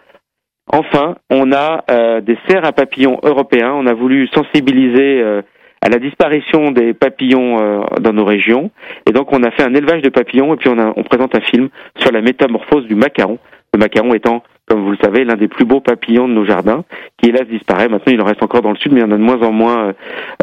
[0.71, 3.71] Enfin, on a euh, des cerfs à papillons européens.
[3.73, 5.21] On a voulu sensibiliser
[5.81, 8.71] à la disparition des papillons dans nos régions.
[9.07, 11.35] Et donc, on a fait un élevage de papillons et puis on, a, on présente
[11.35, 13.37] un film sur la métamorphose du macaron.
[13.73, 16.85] Le macaron étant comme vous le savez, l'un des plus beaux papillons de nos jardins,
[17.17, 17.89] qui hélas disparaît.
[17.89, 19.41] Maintenant, il en reste encore dans le sud, mais il y en a de moins
[19.41, 19.93] en moins euh,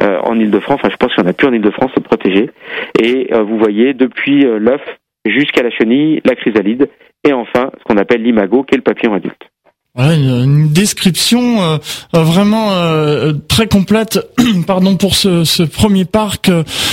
[0.02, 0.80] euh, en Ile-de-France.
[0.83, 2.50] Enfin, je pense qu'il n'y en a plus en Ile-de-France protégé.
[3.00, 4.83] Et euh, vous voyez, depuis l'œuf
[5.24, 6.88] jusqu'à la chenille, la chrysalide,
[7.26, 9.50] et enfin, ce qu'on appelle l'imago, qui est le papillon adulte.
[9.96, 11.79] Voilà, une, description euh,
[12.14, 14.20] euh, vraiment euh, très complète,
[14.68, 16.48] pardon pour ce, ce, premier parc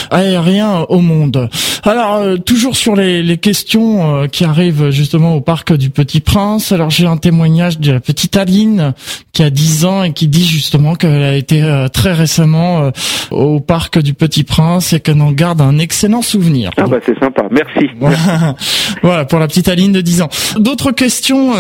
[0.09, 1.47] aérien au monde.
[1.83, 6.71] Alors toujours sur les, les questions qui arrivent justement au parc du Petit Prince.
[6.71, 8.93] Alors j'ai un témoignage de la petite Aline
[9.31, 12.91] qui a 10 ans et qui dit justement qu'elle a été très récemment
[13.31, 16.71] au parc du Petit Prince et qu'elle en garde un excellent souvenir.
[16.77, 17.87] Ah bah c'est sympa, merci.
[19.01, 20.29] voilà pour la petite Aline de 10 ans.
[20.57, 21.53] D'autres questions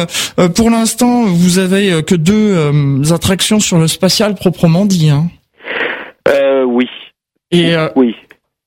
[0.55, 5.09] pour l'instant vous avez euh, que deux euh, attractions sur le spatial proprement dit.
[5.09, 5.27] Hein
[6.27, 6.87] euh, oui.
[7.51, 8.15] Et oui.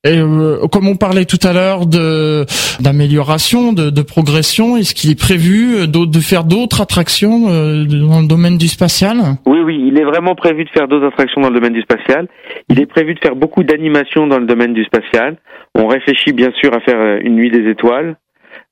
[0.03, 2.47] Et euh, comme on parlait tout à l'heure de
[2.81, 8.27] d'amélioration, de, de, progression, est-ce qu'il est prévu de, faire d'autres attractions euh, dans le
[8.27, 9.19] domaine du spatial?
[9.45, 12.29] Oui, oui, il est vraiment prévu de faire d'autres attractions dans le domaine du spatial.
[12.71, 15.37] Il est prévu de faire beaucoup d'animations dans le domaine du spatial.
[15.75, 18.17] On réfléchit bien sûr à faire euh, une nuit des étoiles.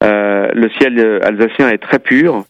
[0.02, 2.44] Euh, le ciel alsacien est très pur.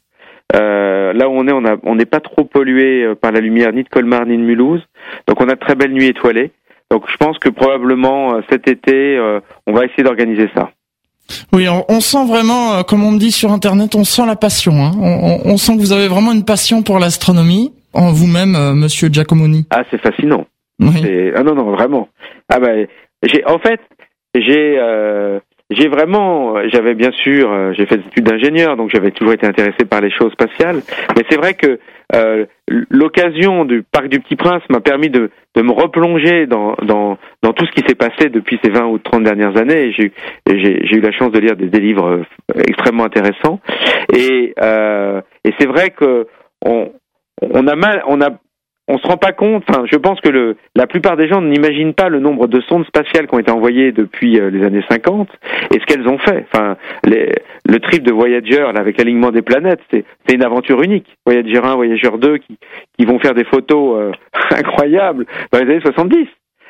[0.57, 3.89] Euh, là où on est, on n'est pas trop pollué par la lumière ni de
[3.89, 4.83] Colmar ni de Mulhouse.
[5.27, 6.53] Donc on a de très belles nuits étoilées.
[6.91, 10.71] Donc je pense que probablement euh, cet été, euh, on va essayer d'organiser ça.
[11.53, 14.73] Oui, on, sent vraiment, euh, comme on me dit sur Internet, on sent la passion.
[14.83, 14.93] Hein.
[15.45, 19.67] On, sent que vous avez vraiment une passion pour l'astronomie, en vous-même, Monsieur Giacomoni.
[19.69, 20.47] Ah, c'est fascinant.
[20.81, 20.89] Oui.
[21.37, 22.09] Ah non, non, vraiment.
[22.49, 22.87] Ah ben,
[23.23, 23.81] j'ai, en fait,
[24.35, 24.79] j'ai,
[25.71, 29.85] j'ai vraiment, j'avais bien sûr, j'ai fait des études d'ingénieur, donc j'avais toujours été intéressé
[29.85, 30.81] par les choses spatiales.
[31.17, 31.79] Mais c'est vrai que
[32.15, 32.47] euh,
[32.91, 37.53] l'occasion du Parc du Petit Prince m'a permis de, de, me replonger dans, dans, dans
[37.53, 39.93] tout ce qui s'est passé depuis ces 20 ou 30 dernières années.
[39.93, 40.13] J'ai
[40.47, 43.61] eu la chance de lire des, livres euh, extrêmement intéressants.
[44.15, 46.27] Et, euh, et c'est vrai que
[46.65, 46.93] on,
[47.43, 48.31] on a mal, on a
[48.89, 49.65] on se rend pas compte.
[49.69, 52.87] Enfin, je pense que le, la plupart des gens n'imaginent pas le nombre de sondes
[52.87, 55.29] spatiales qui ont été envoyées depuis euh, les années 50
[55.75, 56.47] et ce qu'elles ont fait.
[56.51, 57.33] Enfin, les,
[57.67, 61.17] le trip de Voyager là, avec l'alignement des planètes, c'est une aventure unique.
[61.27, 62.59] Voyager 1, Voyager 2, qui,
[62.99, 64.13] qui vont faire des photos euh,
[64.57, 66.27] incroyables dans les années 70.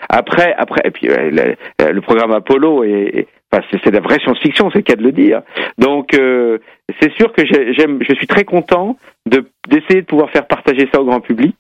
[0.08, 4.78] Après, après, et puis euh, le, programme Apollo est, enfin, c'est la vraie science-fiction, c'est
[4.78, 5.42] le cas de le dire.
[5.76, 10.88] Donc, c'est sûr que j'aime, je suis très content de d'essayer de pouvoir faire partager
[10.92, 11.56] ça au grand public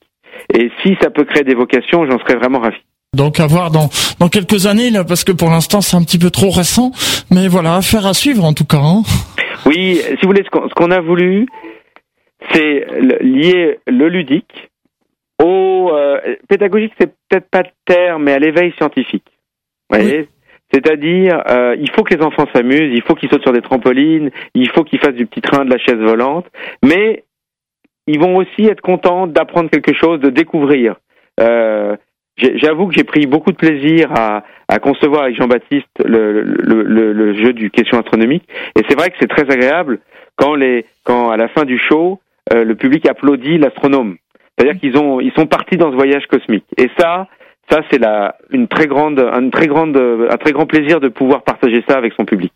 [0.54, 2.78] et si ça peut créer des vocations, j'en serais vraiment ravi.
[3.14, 3.88] Donc à voir dans,
[4.20, 6.92] dans quelques années, là, parce que pour l'instant c'est un petit peu trop récent.
[7.30, 8.78] Mais voilà, affaire à suivre en tout cas.
[8.78, 9.02] Hein.
[9.66, 11.46] Oui, si vous voulez, ce qu'on a voulu,
[12.52, 12.86] c'est
[13.20, 14.68] lier le ludique
[15.42, 19.24] au euh, pédagogique, c'est peut-être pas de terme, mais à l'éveil scientifique.
[19.90, 20.28] Vous voyez?
[20.72, 24.30] C'est-à-dire, euh, il faut que les enfants s'amusent, il faut qu'ils sautent sur des trampolines,
[24.54, 26.46] il faut qu'ils fassent du petit train, de la chaise volante,
[26.84, 27.24] mais
[28.08, 30.96] ils vont aussi être contents d'apprendre quelque chose, de découvrir.
[31.40, 31.96] Euh,
[32.38, 37.12] J'avoue que j'ai pris beaucoup de plaisir à, à concevoir avec Jean-Baptiste le, le, le,
[37.12, 38.48] le, jeu du question astronomique.
[38.76, 39.98] Et c'est vrai que c'est très agréable
[40.36, 42.20] quand, les, quand à la fin du show,
[42.52, 44.18] euh, le public applaudit l'astronome.
[44.56, 46.64] C'est-à-dire qu'ils ont, ils sont partis dans ce voyage cosmique.
[46.76, 47.26] Et ça,
[47.70, 48.00] ça c'est
[48.50, 52.52] une très grande, très un très grand plaisir de pouvoir partager ça avec son public.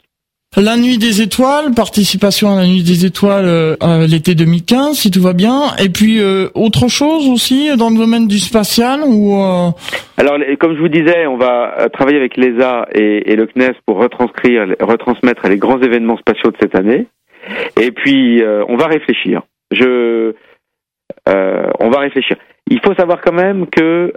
[0.58, 5.22] La nuit des étoiles, participation à la nuit des étoiles euh, l'été 2015, si tout
[5.22, 5.74] va bien.
[5.82, 9.70] Et puis euh, autre chose aussi dans le domaine du spatial ou euh...
[10.18, 13.76] Alors, comme je vous disais, on va euh, travailler avec l'ESA et, et, le CNES
[13.86, 17.06] pour retranscrire, retransmettre les grands événements spatiaux de cette année.
[17.80, 19.42] Et puis, on va réfléchir.
[19.70, 20.34] Je,
[21.26, 22.36] on va réfléchir.
[22.70, 24.12] Il faut savoir quand même que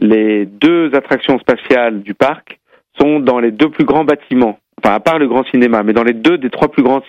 [0.00, 2.58] les deux attractions spatiales du parc
[2.98, 6.04] sont dans les deux plus grands bâtiments enfin à part le grand cinéma, mais dans
[6.04, 7.02] les deux des trois plus grands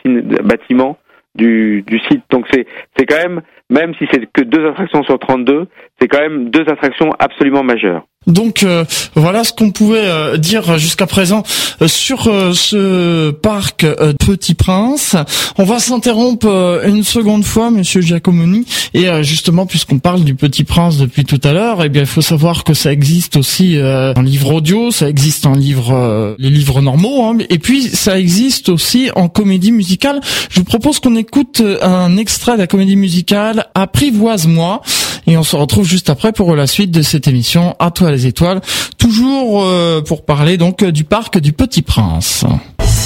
[0.44, 0.98] bâtiments
[1.36, 2.24] du, site.
[2.30, 2.66] Donc c'est
[2.98, 5.68] c'est quand même, même si c'est que deux attractions sur 32,
[6.00, 8.06] c'est quand même deux attractions absolument majeures.
[8.28, 8.84] Donc euh,
[9.16, 11.44] voilà ce qu'on pouvait euh, dire jusqu'à présent
[11.82, 13.86] euh, sur ce parc
[14.20, 15.16] Petit Prince.
[15.58, 20.98] On va s'interrompre une seconde fois, Monsieur Giacomoni, et justement puisqu'on parle du Petit Prince
[20.98, 24.54] depuis tout à l'heure, eh bien il faut savoir que ça existe aussi en livre
[24.54, 29.28] audio, ça existe en livre, les livres normaux, hein, et puis ça existe aussi en
[29.28, 30.22] comédie musicale.
[30.50, 34.82] Je vous propose qu'on écoute un extrait de la comédie musicale Apprivoise-moi,
[35.28, 37.76] et on se retrouve juste après pour la suite de cette émission.
[37.80, 38.62] À toi les étoiles.
[38.98, 42.46] Toujours euh, pour parler donc du parc du Petit Prince.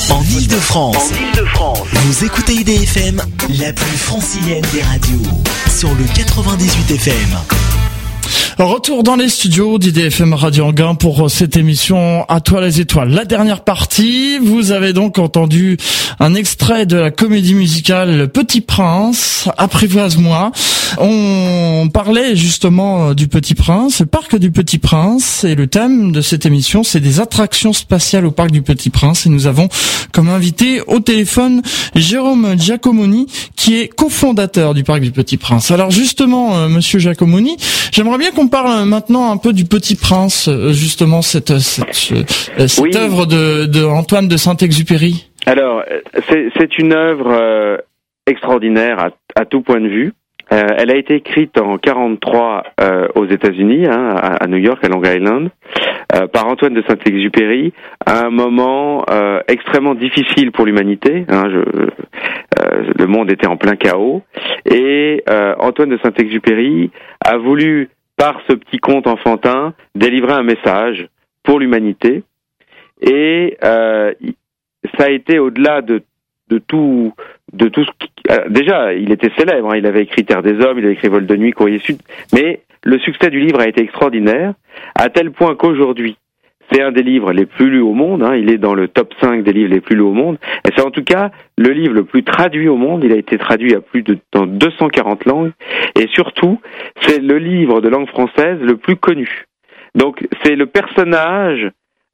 [0.09, 1.11] En Ile-de-France,
[1.93, 3.21] vous écoutez IDFM,
[3.59, 5.21] la plus francilienne des radios,
[5.69, 7.37] sur le 98 FM.
[8.59, 13.09] Retour dans les studios d'IDFM Radio Anguin pour cette émission À toi les étoiles.
[13.09, 15.77] La dernière partie, vous avez donc entendu
[16.19, 20.51] un extrait de la comédie musicale Le Petit Prince, Apprivoise-moi.
[20.99, 26.21] On parlait justement du Petit Prince, le parc du Petit Prince, et le thème de
[26.21, 29.25] cette émission, c'est des attractions spatiales au parc du Petit Prince.
[29.25, 29.67] Et nous avons
[30.11, 31.61] comme invité au téléphone
[31.95, 33.25] Jérôme Giacomoni,
[33.55, 35.71] qui est cofondateur du parc du Petit Prince.
[35.71, 37.57] Alors justement, euh, Monsieur Giacomoni,
[37.91, 42.11] j'aimerais bien qu'on on parle maintenant un peu du Petit Prince, euh, justement cette cette,
[42.11, 45.81] euh, cette œuvre de, de, Antoine de Saint-Exupéry Alors,
[46.27, 47.77] c'est une œuvre euh,
[48.27, 50.13] extraordinaire à, à, tout point de vue.
[50.53, 52.63] Elle a été écrite en 43
[53.15, 55.49] aux États-Unis, hein, à, New York, à Long Island,
[56.31, 57.73] par Antoine de Saint-Exupéry,
[58.05, 59.05] à un moment
[59.47, 61.25] extrêmement difficile pour l'humanité.
[61.29, 64.21] Hein, le monde était en plein chaos,
[64.65, 65.23] et
[65.59, 71.07] Antoine de Saint-Exupéry a voulu par ce petit conte enfantin, délivrer un message
[71.43, 72.23] pour l'humanité.
[73.01, 74.13] et euh,
[74.97, 76.03] ça a été au-delà de,
[76.49, 77.13] de tout
[77.53, 78.11] de tout ce qui...
[78.31, 79.77] Euh, déjà il était célèbre hein.
[79.77, 81.97] il avait écrit Terre des hommes il avait écrit Vol de nuit Courrier Sud
[82.33, 84.53] mais le succès du livre a été extraordinaire
[84.95, 86.17] à tel point qu'aujourd'hui
[86.71, 88.35] c'est un des livres les plus lus au monde, hein.
[88.35, 90.83] il est dans le top 5 des livres les plus lus au monde, et c'est
[90.83, 93.81] en tout cas le livre le plus traduit au monde, il a été traduit à
[93.81, 95.51] plus de dans 240 langues,
[95.99, 96.59] et surtout,
[97.01, 99.45] c'est le livre de langue française le plus connu.
[99.95, 101.69] Donc c'est le personnage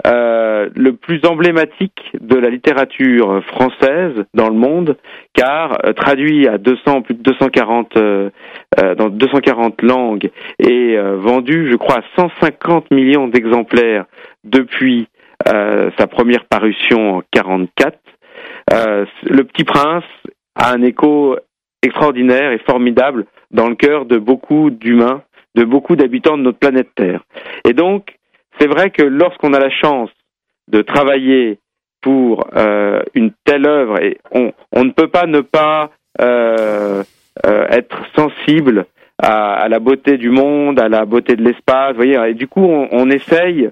[0.08, 4.98] euh, le plus emblématique de la littérature française dans le monde,
[5.34, 8.30] car euh, traduit à 200 plus de 240 euh,
[8.96, 14.06] dans 240 langues et vendu, je crois, à 150 millions d'exemplaires
[14.44, 15.08] depuis
[15.46, 17.98] sa première parution en 44.
[18.72, 20.04] le Petit Prince
[20.56, 21.36] a un écho
[21.82, 25.24] extraordinaire et formidable dans le cœur de beaucoup d'humains,
[25.56, 27.24] de beaucoup d'habitants de notre planète Terre.
[27.66, 28.19] Et donc,
[28.60, 30.10] c'est vrai que lorsqu'on a la chance
[30.68, 31.60] de travailler
[32.02, 35.92] pour euh, une telle œuvre, et on, ne peut pas ne pas
[36.22, 37.04] euh,
[37.46, 38.86] euh, être sensible
[39.22, 42.18] à, la beauté du monde, à la beauté de l'espace, voyez.
[42.28, 43.70] Et du coup, on, essaye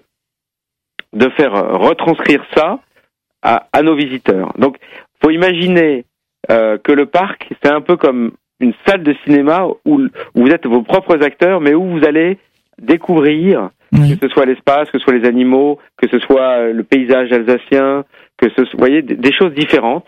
[1.14, 2.80] de faire retranscrire ça
[3.42, 4.52] à, nos visiteurs.
[4.58, 4.78] Donc,
[5.22, 6.04] faut imaginer
[6.50, 10.02] que le parc, c'est un peu comme une salle de cinéma où,
[10.36, 12.38] vous êtes vos propres acteurs, mais où vous allez
[12.78, 16.84] découvrir que ce soit l'espace, que ce soit les animaux, que ce soit euh, le
[16.84, 18.04] paysage alsacien,
[18.38, 20.08] que ce soit, vous voyez, des choses différentes.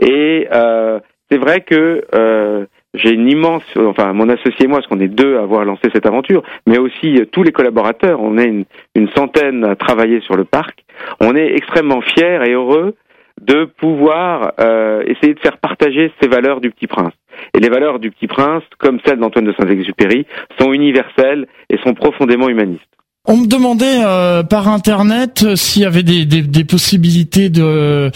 [0.00, 4.88] Et euh, c'est vrai que euh, j'ai une immense, enfin mon associé et moi, parce
[4.88, 8.36] qu'on est deux à avoir lancé cette aventure, mais aussi euh, tous les collaborateurs, on
[8.38, 10.84] est une, une, centaine à travailler sur le parc.
[11.20, 12.94] On est extrêmement fiers et heureux
[13.40, 17.14] de pouvoir euh, essayer de faire partager ces valeurs du Petit Prince.
[17.54, 20.26] Et les valeurs du Petit Prince, comme celles d'Antoine de Saint-Exupéry,
[20.58, 22.89] sont universelles et sont profondément humanistes.
[23.32, 28.10] On me demandait euh, par internet euh, s'il y avait des, possibilités de,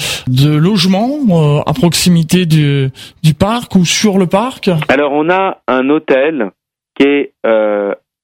[0.58, 2.90] logement euh, à proximité du,
[3.38, 4.70] parc ou sur le parc.
[4.88, 6.50] Alors on a un hôtel
[6.96, 7.32] qui est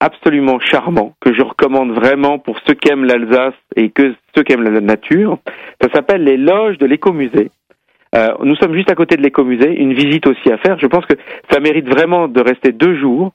[0.00, 4.52] absolument charmant que je recommande vraiment pour ceux qui aiment l'Alsace et que ceux qui
[4.52, 5.38] aiment la nature.
[5.80, 7.52] Ça s'appelle les loges de l'écomusée.
[8.42, 10.76] Nous sommes juste à côté de l'écomusée, une visite aussi à faire.
[10.80, 11.14] Je pense que
[11.52, 13.32] ça mérite vraiment de rester deux jours.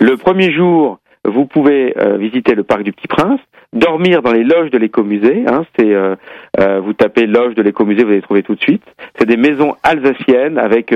[0.00, 3.40] Le premier jour, vous pouvez euh, visiter le parc du Petit Prince,
[3.72, 5.44] dormir dans les loges de l'écomusée.
[5.46, 6.14] Hein, c'est euh,
[6.60, 8.82] euh vous tapez loge de l'écomusée, vous allez trouver tout de suite.
[9.18, 10.94] C'est des maisons alsaciennes avec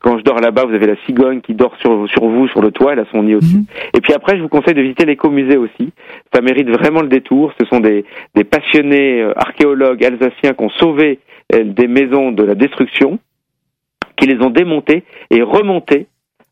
[0.00, 2.70] quand je dors là-bas, vous avez la cigogne qui dort sur sur vous sur le
[2.70, 3.56] toit, elle a son nid aussi.
[3.56, 3.64] Mhm.
[3.94, 5.92] Et puis après, je vous conseille de visiter l'écomusée aussi.
[6.32, 7.52] Ça mérite vraiment le détour.
[7.60, 11.20] Ce sont des des passionnés archéologues alsaciens qui ont sauvé
[11.52, 13.18] des maisons de la destruction,
[14.16, 16.06] qui les ont démontées et remontées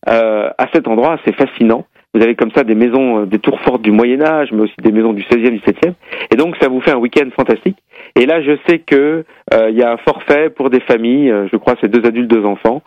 [0.07, 1.19] à cet endroit.
[1.25, 1.85] C'est fascinant.
[2.15, 4.75] Vous avez comme ça des maisons, euh, des tours fortes du Moyen Âge, mais aussi
[4.83, 5.93] des maisons du 16e, 17e.
[6.33, 7.77] Et donc ça vous fait un week-end fantastique.
[8.17, 11.31] Et là, je sais que euh, il y a un forfait pour des familles.
[11.31, 12.83] Euh, je crois c'est deux adultes, deux enfants.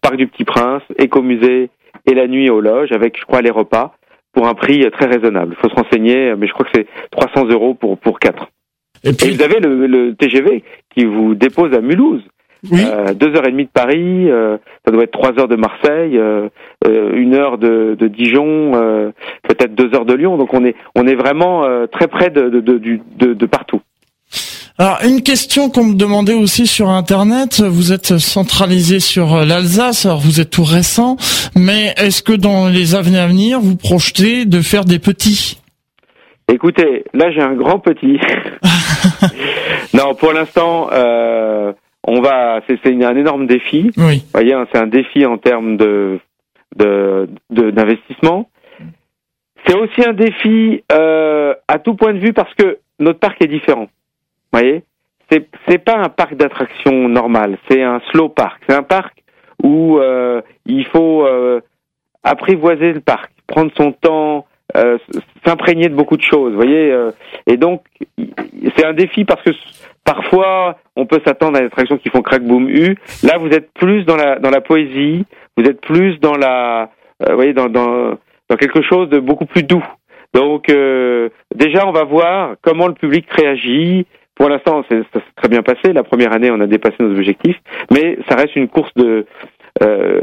[0.00, 1.70] Parc du Petit Prince, écomusée
[2.06, 3.94] et la nuit aux loges, avec je crois les repas
[4.32, 5.54] pour un prix très raisonnable.
[5.56, 8.48] Il faut se renseigner, mais je crois que c'est 300 euros pour pour quatre.
[9.04, 9.34] Et, puis...
[9.34, 10.62] vous avez le, le TGV
[10.94, 12.22] qui vous dépose à Mulhouse.
[12.72, 16.16] Euh, deux heures et demie de Paris, euh, ça doit être trois heures de Marseille,
[16.18, 16.48] euh,
[16.84, 18.72] une heure de, de Dijon,
[19.42, 20.36] peut-être deux heures de Lyon.
[20.36, 23.80] Donc on est on est vraiment très près de de, de, de partout.
[24.78, 30.20] Alors une question qu'on me demandait aussi sur internet, vous êtes centralisé sur l'Alsace, alors
[30.20, 31.16] vous êtes tout récent,
[31.54, 35.58] mais est-ce que dans les années à venir vous projetez de faire des petits?
[36.52, 38.20] Écoutez, là j'ai un grand petit.
[39.94, 41.72] non, pour l'instant, euh,
[42.06, 43.90] on va, c'est un énorme défi.
[43.96, 44.18] Oui.
[44.18, 46.18] Vous voyez, hein, c'est un défi en termes de
[47.50, 48.50] d'investissement.
[49.64, 53.48] c'est aussi un défi euh, à tout point de vue parce que notre parc est
[53.48, 53.88] différent.
[54.52, 54.82] Vous voyez,
[55.30, 58.60] c'est c'est pas un parc d'attraction normal, c'est un slow park.
[58.68, 59.22] C'est un parc
[59.62, 61.60] où euh, il faut euh,
[62.22, 64.98] apprivoiser le parc, prendre son temps, euh,
[65.44, 66.90] s'imprégner de beaucoup de choses, vous voyez.
[66.90, 67.12] Euh,
[67.46, 67.84] et donc,
[68.76, 69.50] c'est un défi parce que
[70.06, 72.96] parfois, on peut s'attendre à des attractions qui font crack boom u.
[73.22, 75.26] Là, vous êtes plus dans la dans la poésie,
[75.58, 76.90] vous êtes plus dans la,
[77.22, 78.16] euh, vous voyez, dans, dans
[78.48, 79.84] dans quelque chose de beaucoup plus doux.
[80.34, 80.66] Donc,
[81.54, 84.06] déjà, on va voir comment le public réagit.
[84.34, 85.94] Pour l'instant, ça s'est très bien passé.
[85.94, 87.56] La première année, on a dépassé nos objectifs,
[87.90, 89.24] mais ça reste une course de
[89.82, 90.22] euh,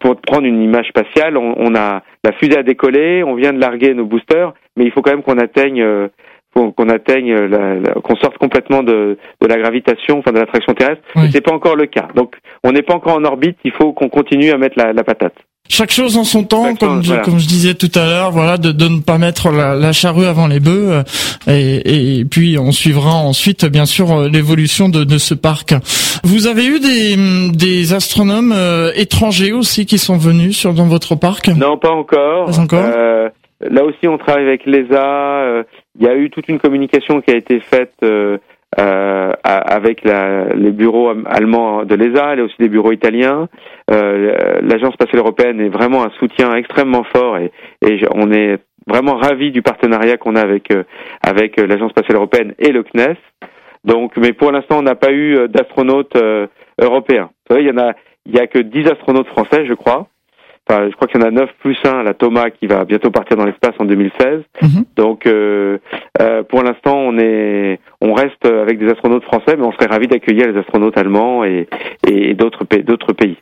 [0.00, 3.94] pour prendre une image spatiale, on, a la fusée à décoller, on vient de larguer
[3.94, 6.08] nos boosters, mais il faut quand même qu'on atteigne euh,
[6.54, 7.34] qu'on atteigne
[8.02, 11.02] qu'on sorte complètement de, de la gravitation, enfin de l'attraction terrestre.
[11.30, 12.08] C'est pas encore le cas.
[12.14, 13.56] Donc on n'est pas encore en orbite.
[13.64, 15.34] Il faut qu'on continue à mettre la, la patate.
[15.68, 18.72] chaque chose en son temps, comme, je, comme je disais tout à l'heure, voilà, de,
[18.72, 21.02] de ne pas mettre la, charrue avant les bœufs, euh,
[21.48, 25.74] et, et, puis on suivra ensuite, bien sûr, euh, l'évolution de, de, ce parc.
[26.24, 27.16] Vous avez eu des,
[27.56, 31.48] des astronomes euh, étrangers aussi qui sont venus sur dans votre parc?
[31.48, 32.46] Non, pas encore.
[32.46, 32.84] Pas encore.
[32.84, 33.28] Euh,
[33.70, 35.64] là aussi, on travaille avec l'ESA.
[35.98, 37.94] Il y a eu toute une communication qui a été faite.
[38.80, 43.48] Euh, avec la, les bureaux allemands de l'ESA, et aussi des bureaux italiens.
[43.90, 47.50] Euh, L'Agence spatiale européenne est vraiment un soutien extrêmement fort et,
[48.14, 50.84] on est vraiment ravis du partenariat qu'on a avec euh,
[51.22, 53.16] avec l'Agence spatiale européenne et le CNES.
[53.84, 56.16] Donc, mais pour l'instant, on n'a pas eu d'astronautes
[56.80, 57.28] européens.
[57.50, 57.92] Vous savez, il y en a,
[58.24, 60.06] il y a que 10 astronautes français, je crois
[60.88, 63.36] je crois qu'il y en a 9 plus 1, la Thomas, qui va bientôt partir
[63.36, 64.42] dans l'espace en 2016.
[64.62, 64.84] Mhm.
[64.96, 65.78] Donc, euh,
[66.20, 70.08] euh, pour l'instant, on est, on reste avec des astronautes français, mais on serait ravis
[70.08, 71.68] d'accueillir les astronautes allemands et,
[72.08, 73.36] et d'autres d'autres pays.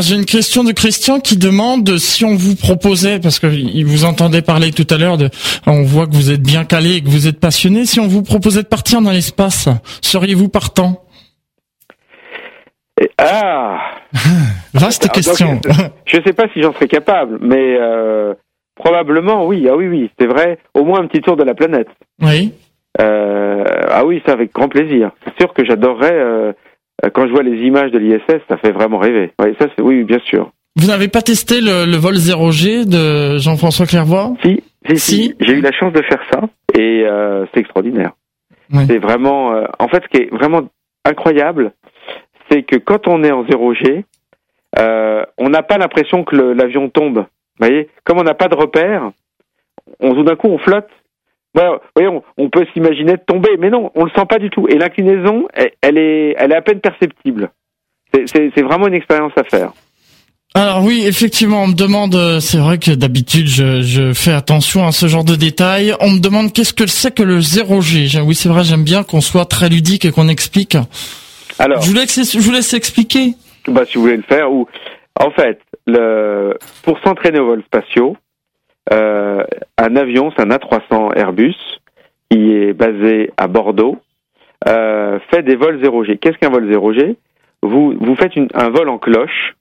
[0.00, 3.46] J'ai une question de Christian qui demande si on vous proposait, parce que
[3.84, 5.30] vous entendait parler tout à l'heure, de,
[5.66, 8.22] on voit que vous êtes bien calé et que vous êtes passionné, si on vous
[8.22, 9.68] proposait de partir dans l'espace,
[10.02, 11.03] seriez-vous partant?
[13.18, 13.80] Ah
[14.74, 15.60] Vaste question.
[16.06, 18.34] je ne sais pas si j'en serais capable, mais euh,
[18.74, 19.66] probablement oui.
[19.70, 20.58] Ah oui, oui, c'est vrai.
[20.74, 21.88] Au moins un petit tour de la planète.
[22.20, 22.52] Oui.
[23.00, 25.10] Euh, ah oui, ça avec grand plaisir.
[25.24, 26.12] C'est sûr que j'adorerais.
[26.12, 26.52] Euh,
[27.12, 29.32] quand je vois les images de l'ISS, ça fait vraiment rêver.
[29.40, 30.50] Oui, ça c'est oui, bien sûr.
[30.76, 34.34] Vous n'avez pas testé le, vol 0G de Jean-François Clairvoy?
[34.42, 35.34] Si, si, si.
[35.40, 36.40] J'ai eu la chance de faire ça
[36.76, 37.06] et
[37.52, 38.12] c'est extraordinaire.
[38.88, 40.62] C'est vraiment, en fait, ce qui est vraiment
[41.04, 41.72] incroyable,
[42.54, 44.04] c'est que quand on est en 0G,
[44.78, 47.26] euh, on n'a pas l'impression que l'avion tombe.
[47.58, 49.10] Voyez, comme on n'a pas de repère,
[50.00, 50.88] on tout d'un coup on flotte.
[51.56, 54.66] on, peut s'imaginer tomber, mais non, on le sent pas du tout.
[54.68, 55.48] Et l'inclinaison,
[55.82, 57.50] elle, est, elle est à peine perceptible.
[58.12, 59.72] C'est vraiment une expérience à faire.
[60.56, 64.86] Alors oui, effectivement, on me demande, euh, c'est vrai que d'habitude je, je, fais attention
[64.86, 65.96] à ce genre de détails.
[65.98, 68.20] On me demande qu'est-ce que c'est que le 0G.
[68.20, 70.76] Oui, c'est vrai, j'aime bien qu'on soit très ludique et qu'on explique.
[71.58, 73.34] Alors, je vous laisse, je vous laisse expliquer.
[73.68, 74.66] Bah, si vous voulez le faire, ou
[75.18, 78.16] en fait, le, pour s'entraîner aux vols spatiaux,
[78.92, 79.44] euh,
[79.78, 81.56] un avion, c'est un A300 Airbus
[82.30, 83.98] qui est basé à Bordeaux,
[84.68, 86.18] euh, fait des vols 0G.
[86.18, 87.16] Qu'est-ce qu'un vol 0G
[87.62, 89.56] vous, vous faites une, un vol en cloche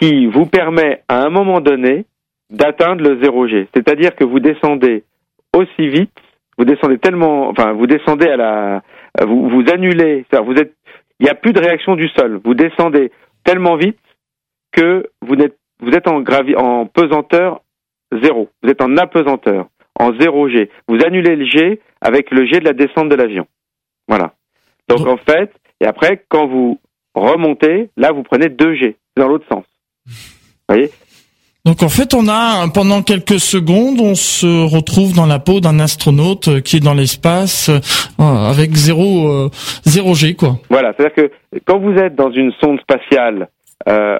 [0.00, 2.06] qui vous permet à un moment donné
[2.50, 3.66] d'atteindre le 0G.
[3.74, 5.04] C'est-à-dire que vous descendez
[5.54, 6.12] aussi vite,
[6.56, 8.82] vous descendez tellement, enfin, vous descendez à la,
[9.26, 10.72] vous, vous annulez, vous êtes
[11.20, 12.40] il n'y a plus de réaction du sol.
[12.44, 13.10] Vous descendez
[13.44, 13.98] tellement vite
[14.72, 17.62] que vous êtes, vous êtes en, gravi, en pesanteur
[18.22, 18.48] zéro.
[18.62, 20.70] Vous êtes en apesanteur, en zéro G.
[20.86, 23.46] Vous annulez le G avec le G de la descente de l'avion.
[24.06, 24.34] Voilà.
[24.88, 26.80] Donc en fait, et après, quand vous
[27.14, 29.64] remontez, là, vous prenez 2 G, dans l'autre sens.
[30.06, 30.90] Vous voyez?
[31.64, 35.80] Donc en fait, on a pendant quelques secondes, on se retrouve dans la peau d'un
[35.80, 39.48] astronaute euh, qui est dans l'espace euh, avec zéro euh,
[39.84, 40.56] zéro G quoi.
[40.70, 43.48] Voilà, c'est-à-dire que quand vous êtes dans une sonde spatiale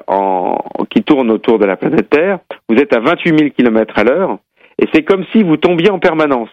[0.07, 0.59] en,
[0.91, 4.39] qui tourne autour de la planète Terre, vous êtes à 28 000 km à l'heure
[4.81, 6.51] et c'est comme si vous tombiez en permanence.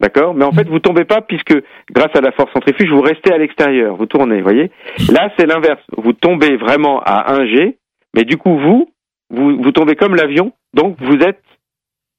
[0.00, 0.32] D'accord?
[0.34, 1.54] Mais en fait, vous tombez pas puisque
[1.90, 4.70] grâce à la force centrifuge, vous restez à l'extérieur, vous tournez, voyez?
[5.10, 5.82] Là, c'est l'inverse.
[5.96, 7.78] Vous tombez vraiment à 1 G,
[8.14, 8.88] mais du coup, vous,
[9.30, 11.42] vous, vous tombez comme l'avion, donc vous êtes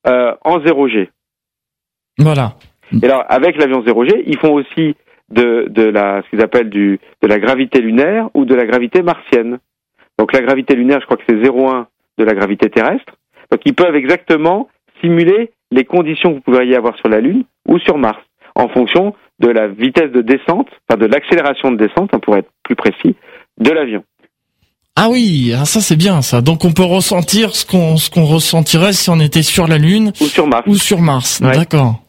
[0.08, 1.10] euh, en 0G.
[2.18, 2.56] Voilà.
[3.02, 4.96] Et alors, avec l'avion 0G, ils font aussi
[5.32, 9.02] de, de la, ce qu'ils appellent du, de la gravité lunaire ou de la gravité
[9.02, 9.60] martienne.
[10.18, 11.86] Donc la gravité lunaire, je crois que c'est 0,1
[12.18, 13.16] de la gravité terrestre.
[13.52, 14.70] Donc ils peuvent exactement
[15.02, 18.22] simuler les conditions que vous pourriez avoir sur la Lune ou sur Mars,
[18.56, 22.52] en fonction de la vitesse de descente, enfin de l'accélération de descente, on pourrait être
[22.64, 23.16] plus précis,
[23.60, 24.04] de l'avion.
[25.02, 26.42] Ah oui, ah, ça c'est bien ça.
[26.42, 30.12] Donc on peut ressentir ce qu'on ce qu'on ressentirait si on était sur la Lune
[30.20, 30.64] ou sur Mars.
[30.68, 31.42] Ou sur Mars.
[31.42, 32.04] D'accord.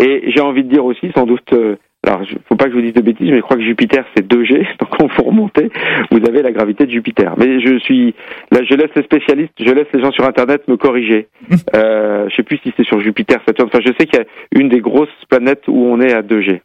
[0.00, 1.76] Et j'ai envie de dire aussi, sans doute, euh,
[2.06, 4.26] alors faut pas que je vous dise de bêtises, mais je crois que Jupiter c'est
[4.26, 5.68] 2G, donc quand vous remontez,
[6.10, 7.34] vous avez la gravité de Jupiter.
[7.36, 8.14] Mais je suis
[8.50, 11.28] là, je laisse les spécialistes, je laisse les gens sur Internet me corriger.
[11.76, 13.68] euh, je sais plus si c'est sur Jupiter, Saturne.
[13.70, 16.62] Enfin, je sais qu'il y a une des grosses planètes où on est à 2G.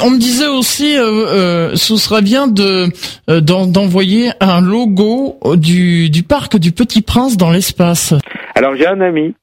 [0.00, 2.86] On me disait aussi, euh, euh, ce serait bien de
[3.28, 8.14] euh, d'envoyer un logo du, du parc du Petit Prince dans l'espace.
[8.54, 9.34] Alors j'ai un ami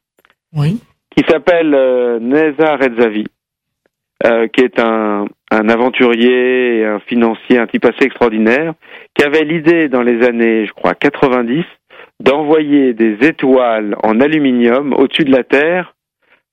[0.56, 0.80] oui.
[1.16, 1.70] qui s'appelle
[2.22, 3.26] Neza Redzavi,
[4.54, 8.74] qui est un, un aventurier et un financier, un type assez extraordinaire,
[9.16, 11.64] qui avait l'idée dans les années, je crois, 90,
[12.20, 15.94] d'envoyer des étoiles en aluminium au-dessus de la Terre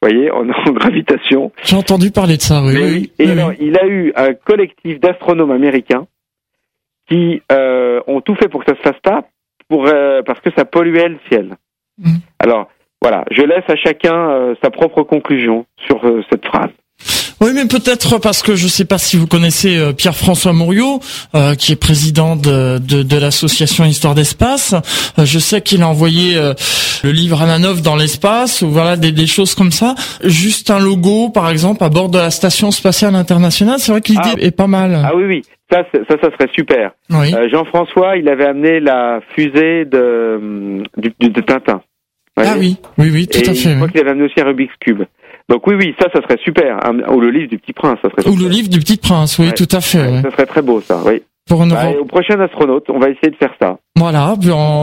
[0.08, 1.52] voyez, en, gravitation.
[1.62, 3.12] J'ai entendu parler de ça, oui.
[3.18, 6.06] Et alors, il a eu un collectif d'astronomes américains
[7.08, 9.24] qui euh, ont tout fait pour que ça se fasse pas,
[9.68, 11.56] pour euh, parce que ça polluait le ciel.
[11.98, 12.16] Mm.
[12.40, 12.68] Alors
[13.00, 16.00] voilà, je laisse à chacun euh, sa propre conclusion sur
[16.30, 16.70] cette phrase.
[17.40, 21.00] Oui, mais peut-être parce que je sais pas si vous connaissez euh, Pierre-François Mouriot,
[21.34, 24.74] euh, qui est président de, de, de l'association Histoire d'Espace.
[25.18, 26.54] Euh, je sais qu'il a envoyé euh,
[27.04, 29.94] le livre Ananov dans l'espace, ou voilà des, des choses comme ça.
[30.24, 33.76] Juste un logo, par exemple, à bord de la station spatiale internationale.
[33.80, 34.40] C'est vrai que l'idée Ah.
[34.40, 34.98] est pas mal.
[35.04, 36.92] Ah oui, oui, ça, ça, ça serait super.
[37.10, 37.34] oui.
[37.34, 41.82] Euh, Jean-François, il avait amené la fusée de, du- du- de Tintin.
[42.38, 43.54] Ah oui, oui, oui, tout Et à fait.
[43.54, 43.92] Je crois oui.
[43.92, 45.02] qu'il avait amené aussi un Rubik's Cube.
[45.48, 46.84] Donc oui, oui, ça, ça serait super.
[46.84, 48.48] Un- Ou le livre du Petit Prince, ça serait Ou super.
[48.48, 49.52] le livre du Petit Prince, oui, Ouais.
[49.52, 50.00] tout à fait.
[50.00, 50.22] Ouais.
[50.22, 51.22] Ça serait très beau, ça, oui.
[51.48, 51.94] Pour une Bah, Europe.
[51.94, 53.78] et au prochain astronaute, on va essayer de faire ça.
[53.94, 54.34] Voilà,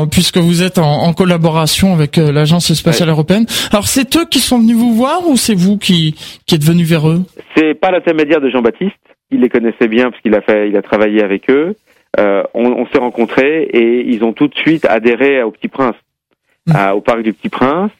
[0.10, 3.46] puisque vous êtes en, en collaboration avec euh, l'Agence spatiale européenne.
[3.74, 6.84] Alors c'est eux qui sont venus vous voir ou c'est vous qui, qui êtes venu
[6.86, 7.24] vers eux?
[7.58, 8.96] C'est pas l'intermédiaire de Jean-Baptiste.
[9.32, 11.76] Il les connaissait bien parce qu'il a fait, il a travaillé avec eux.
[12.18, 15.96] Euh, on on s'est rencontrés et ils ont tout de suite adhéré au Petit Prince,
[16.68, 16.72] Mm.
[16.78, 17.92] à- au parc du Petit Prince.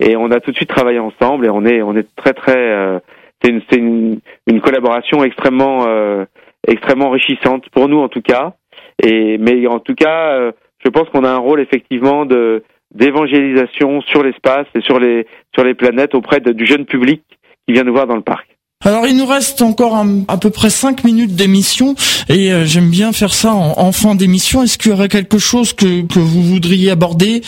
[0.00, 2.56] Et on a tout de suite travaillé ensemble et on est, on est très très.
[2.56, 2.98] euh,
[3.42, 6.24] c'est une, c'est une, une collaboration extrêmement, euh,
[6.66, 8.54] extrêmement enrichissante pour nous en tout cas.
[9.02, 10.52] Et mais en tout cas, euh,
[10.84, 12.62] je pense qu'on a un rôle effectivement de
[12.94, 17.22] d'évangélisation sur l'espace et sur les sur les planètes auprès de- du jeune public
[17.66, 18.46] qui vient nous voir dans le parc.
[18.84, 21.94] Alors il nous reste encore un- à peu près cinq minutes d'émission
[22.28, 24.62] et j'aime bien faire ça en, en fin d'émission.
[24.62, 27.40] Est-ce qu'il y aurait quelque chose que, que vous voudriez aborder?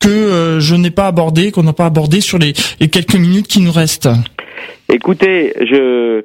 [0.00, 3.60] Que euh, je n'ai pas abordé, qu'on n'a pas abordé sur les, quelques minutes qui
[3.60, 4.08] nous restent
[4.92, 6.22] Écoutez, je, euh,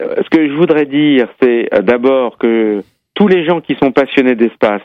[0.00, 2.82] ce que je voudrais dire, c'est euh, d'abord que
[3.14, 4.82] tous les gens qui sont passionnés d'espace,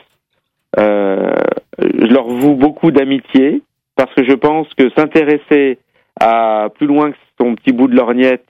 [0.76, 3.62] je leur voue beaucoup d'amitié
[3.94, 5.78] parce que je pense que s'intéresser
[6.18, 8.44] à plus loin que son petit bout de lorgnette,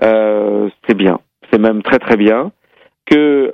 [0.00, 1.20] c'est bien,
[1.52, 2.50] c'est même très très bien.
[3.06, 3.52] Que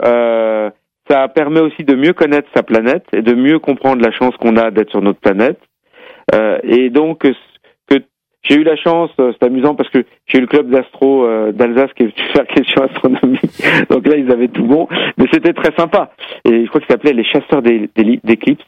[1.11, 4.57] ça permet aussi de mieux connaître sa planète et de mieux comprendre la chance qu'on
[4.57, 5.59] a d'être sur notre planète.
[6.35, 7.33] Euh, et donc que
[8.49, 11.53] j'ai eu la chance, euh, c'est amusant parce que j'ai eu le club d'astro euh,
[11.53, 13.39] d'Alsace qui est venu faire question astronomie.
[13.91, 14.89] Donc là, ils avaient tout bon,
[15.19, 16.13] mais c'était très sympa.
[16.47, 18.65] Et je crois ça s'appelait les chasseurs d'é- d'é- d'éclipses.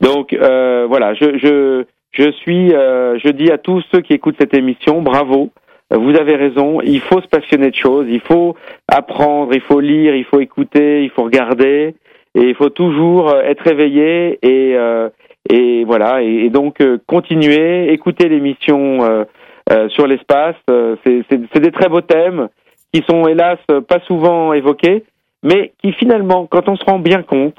[0.00, 5.02] Donc voilà, je je je suis, je dis à tous ceux qui écoutent cette émission,
[5.02, 5.50] bravo.
[5.94, 8.56] Vous avez raison, il faut se passionner de choses, il faut
[8.88, 11.94] apprendre, il faut lire, il faut écouter, il faut regarder,
[12.34, 15.08] et il faut toujours euh, être éveillé et euh,
[15.50, 19.24] et voilà et, donc euh, continuer, écouter l'émission euh,
[19.70, 20.56] euh, sur l'espace.
[21.04, 22.48] c'est des très beaux thèmes
[22.92, 25.04] qui sont hélas pas souvent évoqués,
[25.42, 27.56] mais qui finalement, quand on se rend bien compte,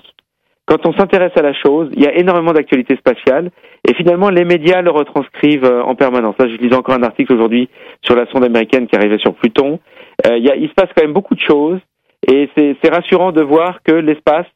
[0.66, 3.52] quand on s'intéresse à la chose, il y a énormément d'actualités spatiales
[3.88, 6.36] et finalement les médias le retranscrivent euh, en permanence.
[6.40, 7.70] Là, je lisais encore un article aujourd'hui
[8.02, 9.80] sur la sonde américaine qui arrivait sur Pluton.
[10.26, 11.80] Euh, il, y a, il se passe quand même beaucoup de choses
[12.28, 14.48] et c'est rassurant de voir que l'espace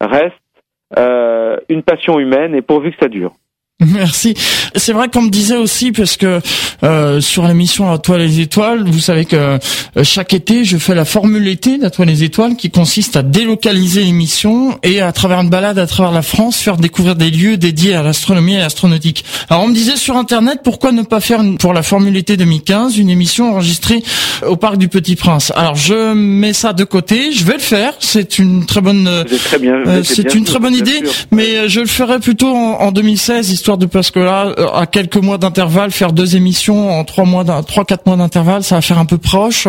[0.00, 0.34] reste
[0.98, 3.32] euh, une passion humaine et pourvu que ça dure.
[3.80, 4.34] Merci.
[4.76, 6.40] C'est vrai qu'on me disait aussi, parce que
[6.84, 9.58] euh, sur l'émission La Toile et les Étoiles, vous savez que euh,
[10.02, 13.16] chaque été, je fais la formule été de La Toile et les Étoiles, qui consiste
[13.16, 17.30] à délocaliser l'émission et à travers une balade à travers la France, faire découvrir des
[17.30, 19.24] lieux dédiés à l'astronomie et à l'astronautique.
[19.48, 22.36] Alors on me disait sur Internet, pourquoi ne pas faire une- pour la formule été
[22.36, 24.02] 2015 une émission enregistrée
[24.46, 25.52] au Parc du Petit Prince?
[25.56, 27.94] Alors je mets ça de côté, je vais le faire.
[28.00, 29.24] C'est une très bonne euh,
[30.04, 31.10] c'est une sûr, très bonne idée, sûr.
[31.32, 34.68] mais euh, je le ferai plutôt en, en 2016, histoire de parce que là, euh,
[34.74, 38.62] à quelques mois d'intervalle, faire deux émissions en trois mois, d'un- trois quatre mois d'intervalle,
[38.62, 39.68] ça va faire un peu proche.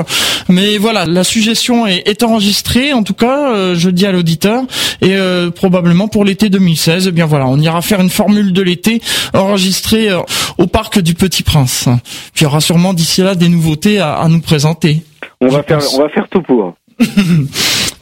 [0.50, 2.94] Mais voilà, la suggestion est, est enregistrée.
[2.94, 4.64] En tout cas, euh, je dis à l'auditeur
[5.02, 8.62] et euh, probablement pour l'été 2016, eh bien voilà, on ira faire une formule de
[8.62, 9.02] l'été
[9.34, 10.20] enregistrée euh,
[10.58, 11.86] au parc du Petit Prince.
[12.34, 15.04] Puis il y aura sûrement d'ici là des nouveautés à, à nous présenter.
[15.42, 16.76] On va faire, on va faire tout pour.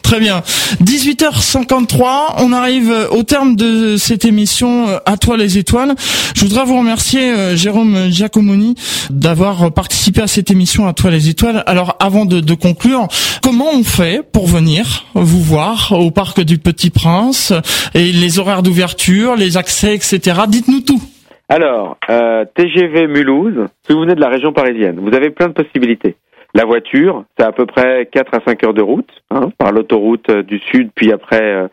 [0.10, 0.39] Très bien.
[0.84, 5.93] 18h53, on arrive au terme de cette émission euh, À toi les étoiles.
[6.36, 8.74] Je voudrais vous remercier euh, Jérôme Giacomoni
[9.12, 11.62] d'avoir participé à cette émission À toi les étoiles.
[11.68, 13.07] Alors avant de, conclure,
[13.43, 17.53] comment on fait pour venir vous voir au parc du Petit Prince
[17.93, 20.39] et les horaires d'ouverture, les accès, etc.
[20.47, 21.03] Dites-nous tout.
[21.49, 25.53] Alors, euh, TGV Mulhouse, si vous venez de la région parisienne, vous avez plein de
[25.53, 26.16] possibilités.
[26.54, 30.30] La voiture, c'est à peu près 4 à 5 heures de route, hein, par l'autoroute
[30.30, 31.68] euh, du Sud, puis après euh,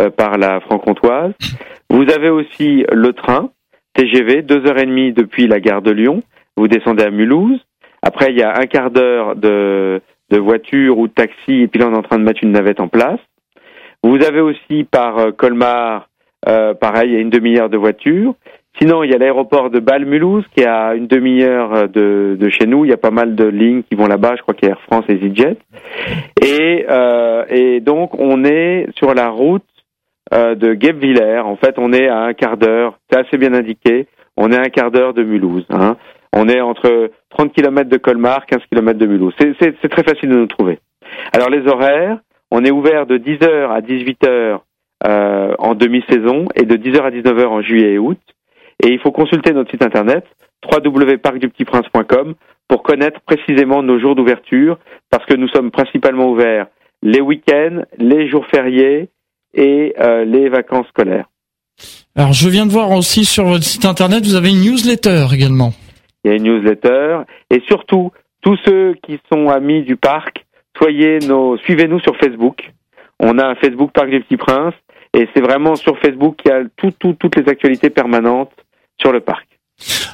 [0.00, 1.32] euh, par la franc-comtoise.
[1.90, 3.50] Vous avez aussi le train,
[3.94, 6.22] TGV, deux heures et demie depuis la gare de Lyon.
[6.56, 7.60] Vous descendez à Mulhouse.
[8.02, 10.00] Après, il y a un quart d'heure de,
[10.30, 12.52] de voiture ou de taxi, et puis là, on est en train de mettre une
[12.52, 13.20] navette en place.
[14.02, 16.08] Vous avez aussi par euh, Colmar,
[16.48, 18.34] euh, pareil, il y a une demi-heure de voiture.
[18.78, 22.66] Sinon, il y a l'aéroport de Bâle-Mulhouse qui est à une demi-heure de, de chez
[22.66, 22.84] nous.
[22.84, 24.34] Il y a pas mal de lignes qui vont là-bas.
[24.36, 25.56] Je crois qu'il y a Air France et EasyJet.
[26.42, 29.64] Et, euh, et donc, on est sur la route
[30.32, 31.40] de Guebwiller.
[31.44, 34.06] En fait, on est à un quart d'heure, c'est assez bien indiqué,
[34.36, 35.66] on est à un quart d'heure de Mulhouse.
[35.70, 35.96] Hein.
[36.32, 39.34] On est entre 30 km de Colmar, 15 km de Mulhouse.
[39.38, 40.78] C'est très facile de nous trouver.
[41.32, 42.18] Alors les horaires,
[42.50, 44.58] on est ouvert de 10h à 18h
[45.06, 48.18] euh, en demi-saison et de 10h à 19h en juillet et août.
[48.82, 50.24] Et il faut consulter notre site internet
[50.64, 52.34] www.parcdupetitprince.com
[52.68, 54.78] pour connaître précisément nos jours d'ouverture
[55.10, 56.66] parce que nous sommes principalement ouverts
[57.02, 59.08] les week-ends, les jours fériés
[59.54, 61.26] et euh, les vacances scolaires.
[62.14, 65.72] Alors je viens de voir aussi sur votre site internet, vous avez une newsletter également.
[66.24, 67.20] Il y a une newsletter
[67.50, 68.10] et surtout
[68.40, 70.46] tous ceux qui sont amis du parc,
[70.76, 72.70] soyez nos, suivez-nous sur Facebook.
[73.20, 74.74] On a un Facebook Parc du Petit Prince
[75.14, 78.52] et c'est vraiment sur Facebook qu'il y a tout, toutes les actualités permanentes
[79.00, 79.46] sur le parc.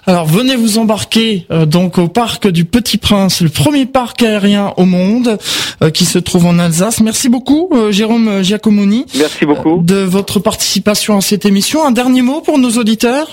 [0.06, 4.72] Alors venez vous embarquer euh, donc au parc du Petit Prince, le premier parc aérien
[4.76, 5.38] au monde
[5.82, 7.00] euh, qui se trouve en Alsace.
[7.00, 9.06] Merci beaucoup euh, Jérôme Giacomoni.
[9.16, 11.84] Merci beaucoup de votre participation à cette émission.
[11.86, 13.28] Un dernier mot pour nos auditeurs?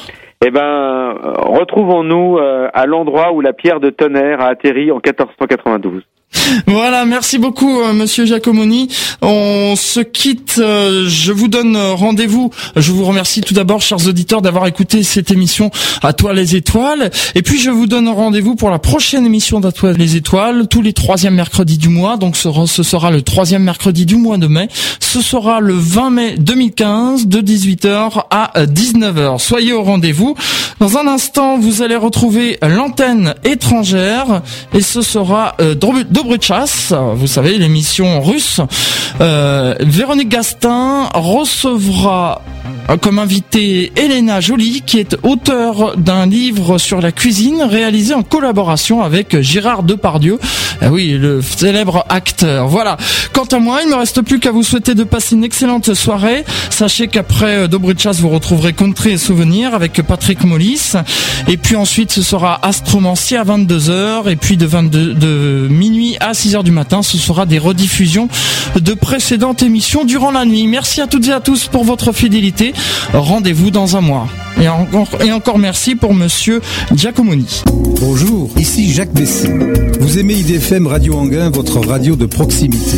[0.46, 6.04] Eh ben, retrouvons-nous à l'endroit où la pierre de tonnerre a atterri en 1492.
[6.68, 8.90] Voilà, merci beaucoup euh, Monsieur Giacomoni.
[9.22, 10.56] On se quitte.
[10.60, 12.52] Euh, je vous donne rendez-vous.
[12.76, 15.72] Je vous remercie tout d'abord, chers auditeurs, d'avoir écouté cette émission
[16.04, 17.10] à toi les étoiles.
[17.36, 20.82] Et puis je vous donne rendez-vous pour la prochaine émission d'à toi les étoiles, tous
[20.82, 22.18] les troisièmes mercredis du mois.
[22.18, 24.68] Donc ce sera le troisième mercredi du mois de mai.
[25.00, 29.40] Ce sera le 20 mai 2015 de 18h à 19h.
[29.40, 30.36] Soyez au rendez-vous.
[30.80, 34.42] Dans un instant, vous allez retrouver l'antenne étrangère
[34.74, 35.76] et ce sera euh,
[36.20, 38.60] Dobruchas, vous savez, l'émission russe.
[39.22, 42.42] Euh, Véronique Gastin recevra
[42.98, 49.04] comme invité Elena Jolie, qui est auteur d'un livre sur la cuisine réalisé en collaboration
[49.04, 50.40] avec Gérard Depardieu.
[50.82, 52.68] Ah oui, le célèbre acteur.
[52.68, 52.98] Voilà.
[53.34, 55.94] Quant à moi, il ne me reste plus qu'à vous souhaiter de passer une excellente
[55.94, 56.46] soirée.
[56.70, 60.94] Sachez qu'après euh, Dobruchas, vous retrouverez Contrée et Souvenirs avec Patrick Mollis.
[61.48, 64.30] Et puis ensuite, ce sera Astromancie à 22h.
[64.30, 68.30] Et puis de 22, de minuit à 6h du matin, ce sera des rediffusions
[68.80, 70.66] de précédentes émissions durant la nuit.
[70.68, 72.74] Merci à toutes et à tous pour votre fidélité.
[73.14, 74.28] Rendez-vous dans un mois.
[74.62, 76.62] Et encore, merci pour monsieur
[76.94, 77.64] Giacomoni.
[78.02, 79.48] Bonjour, ici Jacques Bessy.
[80.00, 82.98] Vous aimez IDFM Radio Anguin, votre radio de proximité.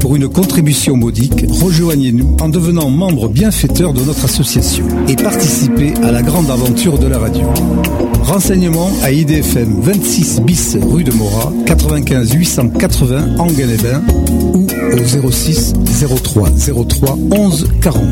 [0.00, 6.10] Pour une contribution modique, rejoignez-nous en devenant membre bienfaiteur de notre association et participez à
[6.10, 7.42] la grande aventure de la radio.
[8.22, 14.02] Renseignements à IDFM 26 bis rue de Morat, 95 880 Anguin-les-Bains
[14.54, 14.66] ou
[15.26, 15.74] au 06
[16.22, 16.50] 03
[16.86, 18.04] 03 11 40.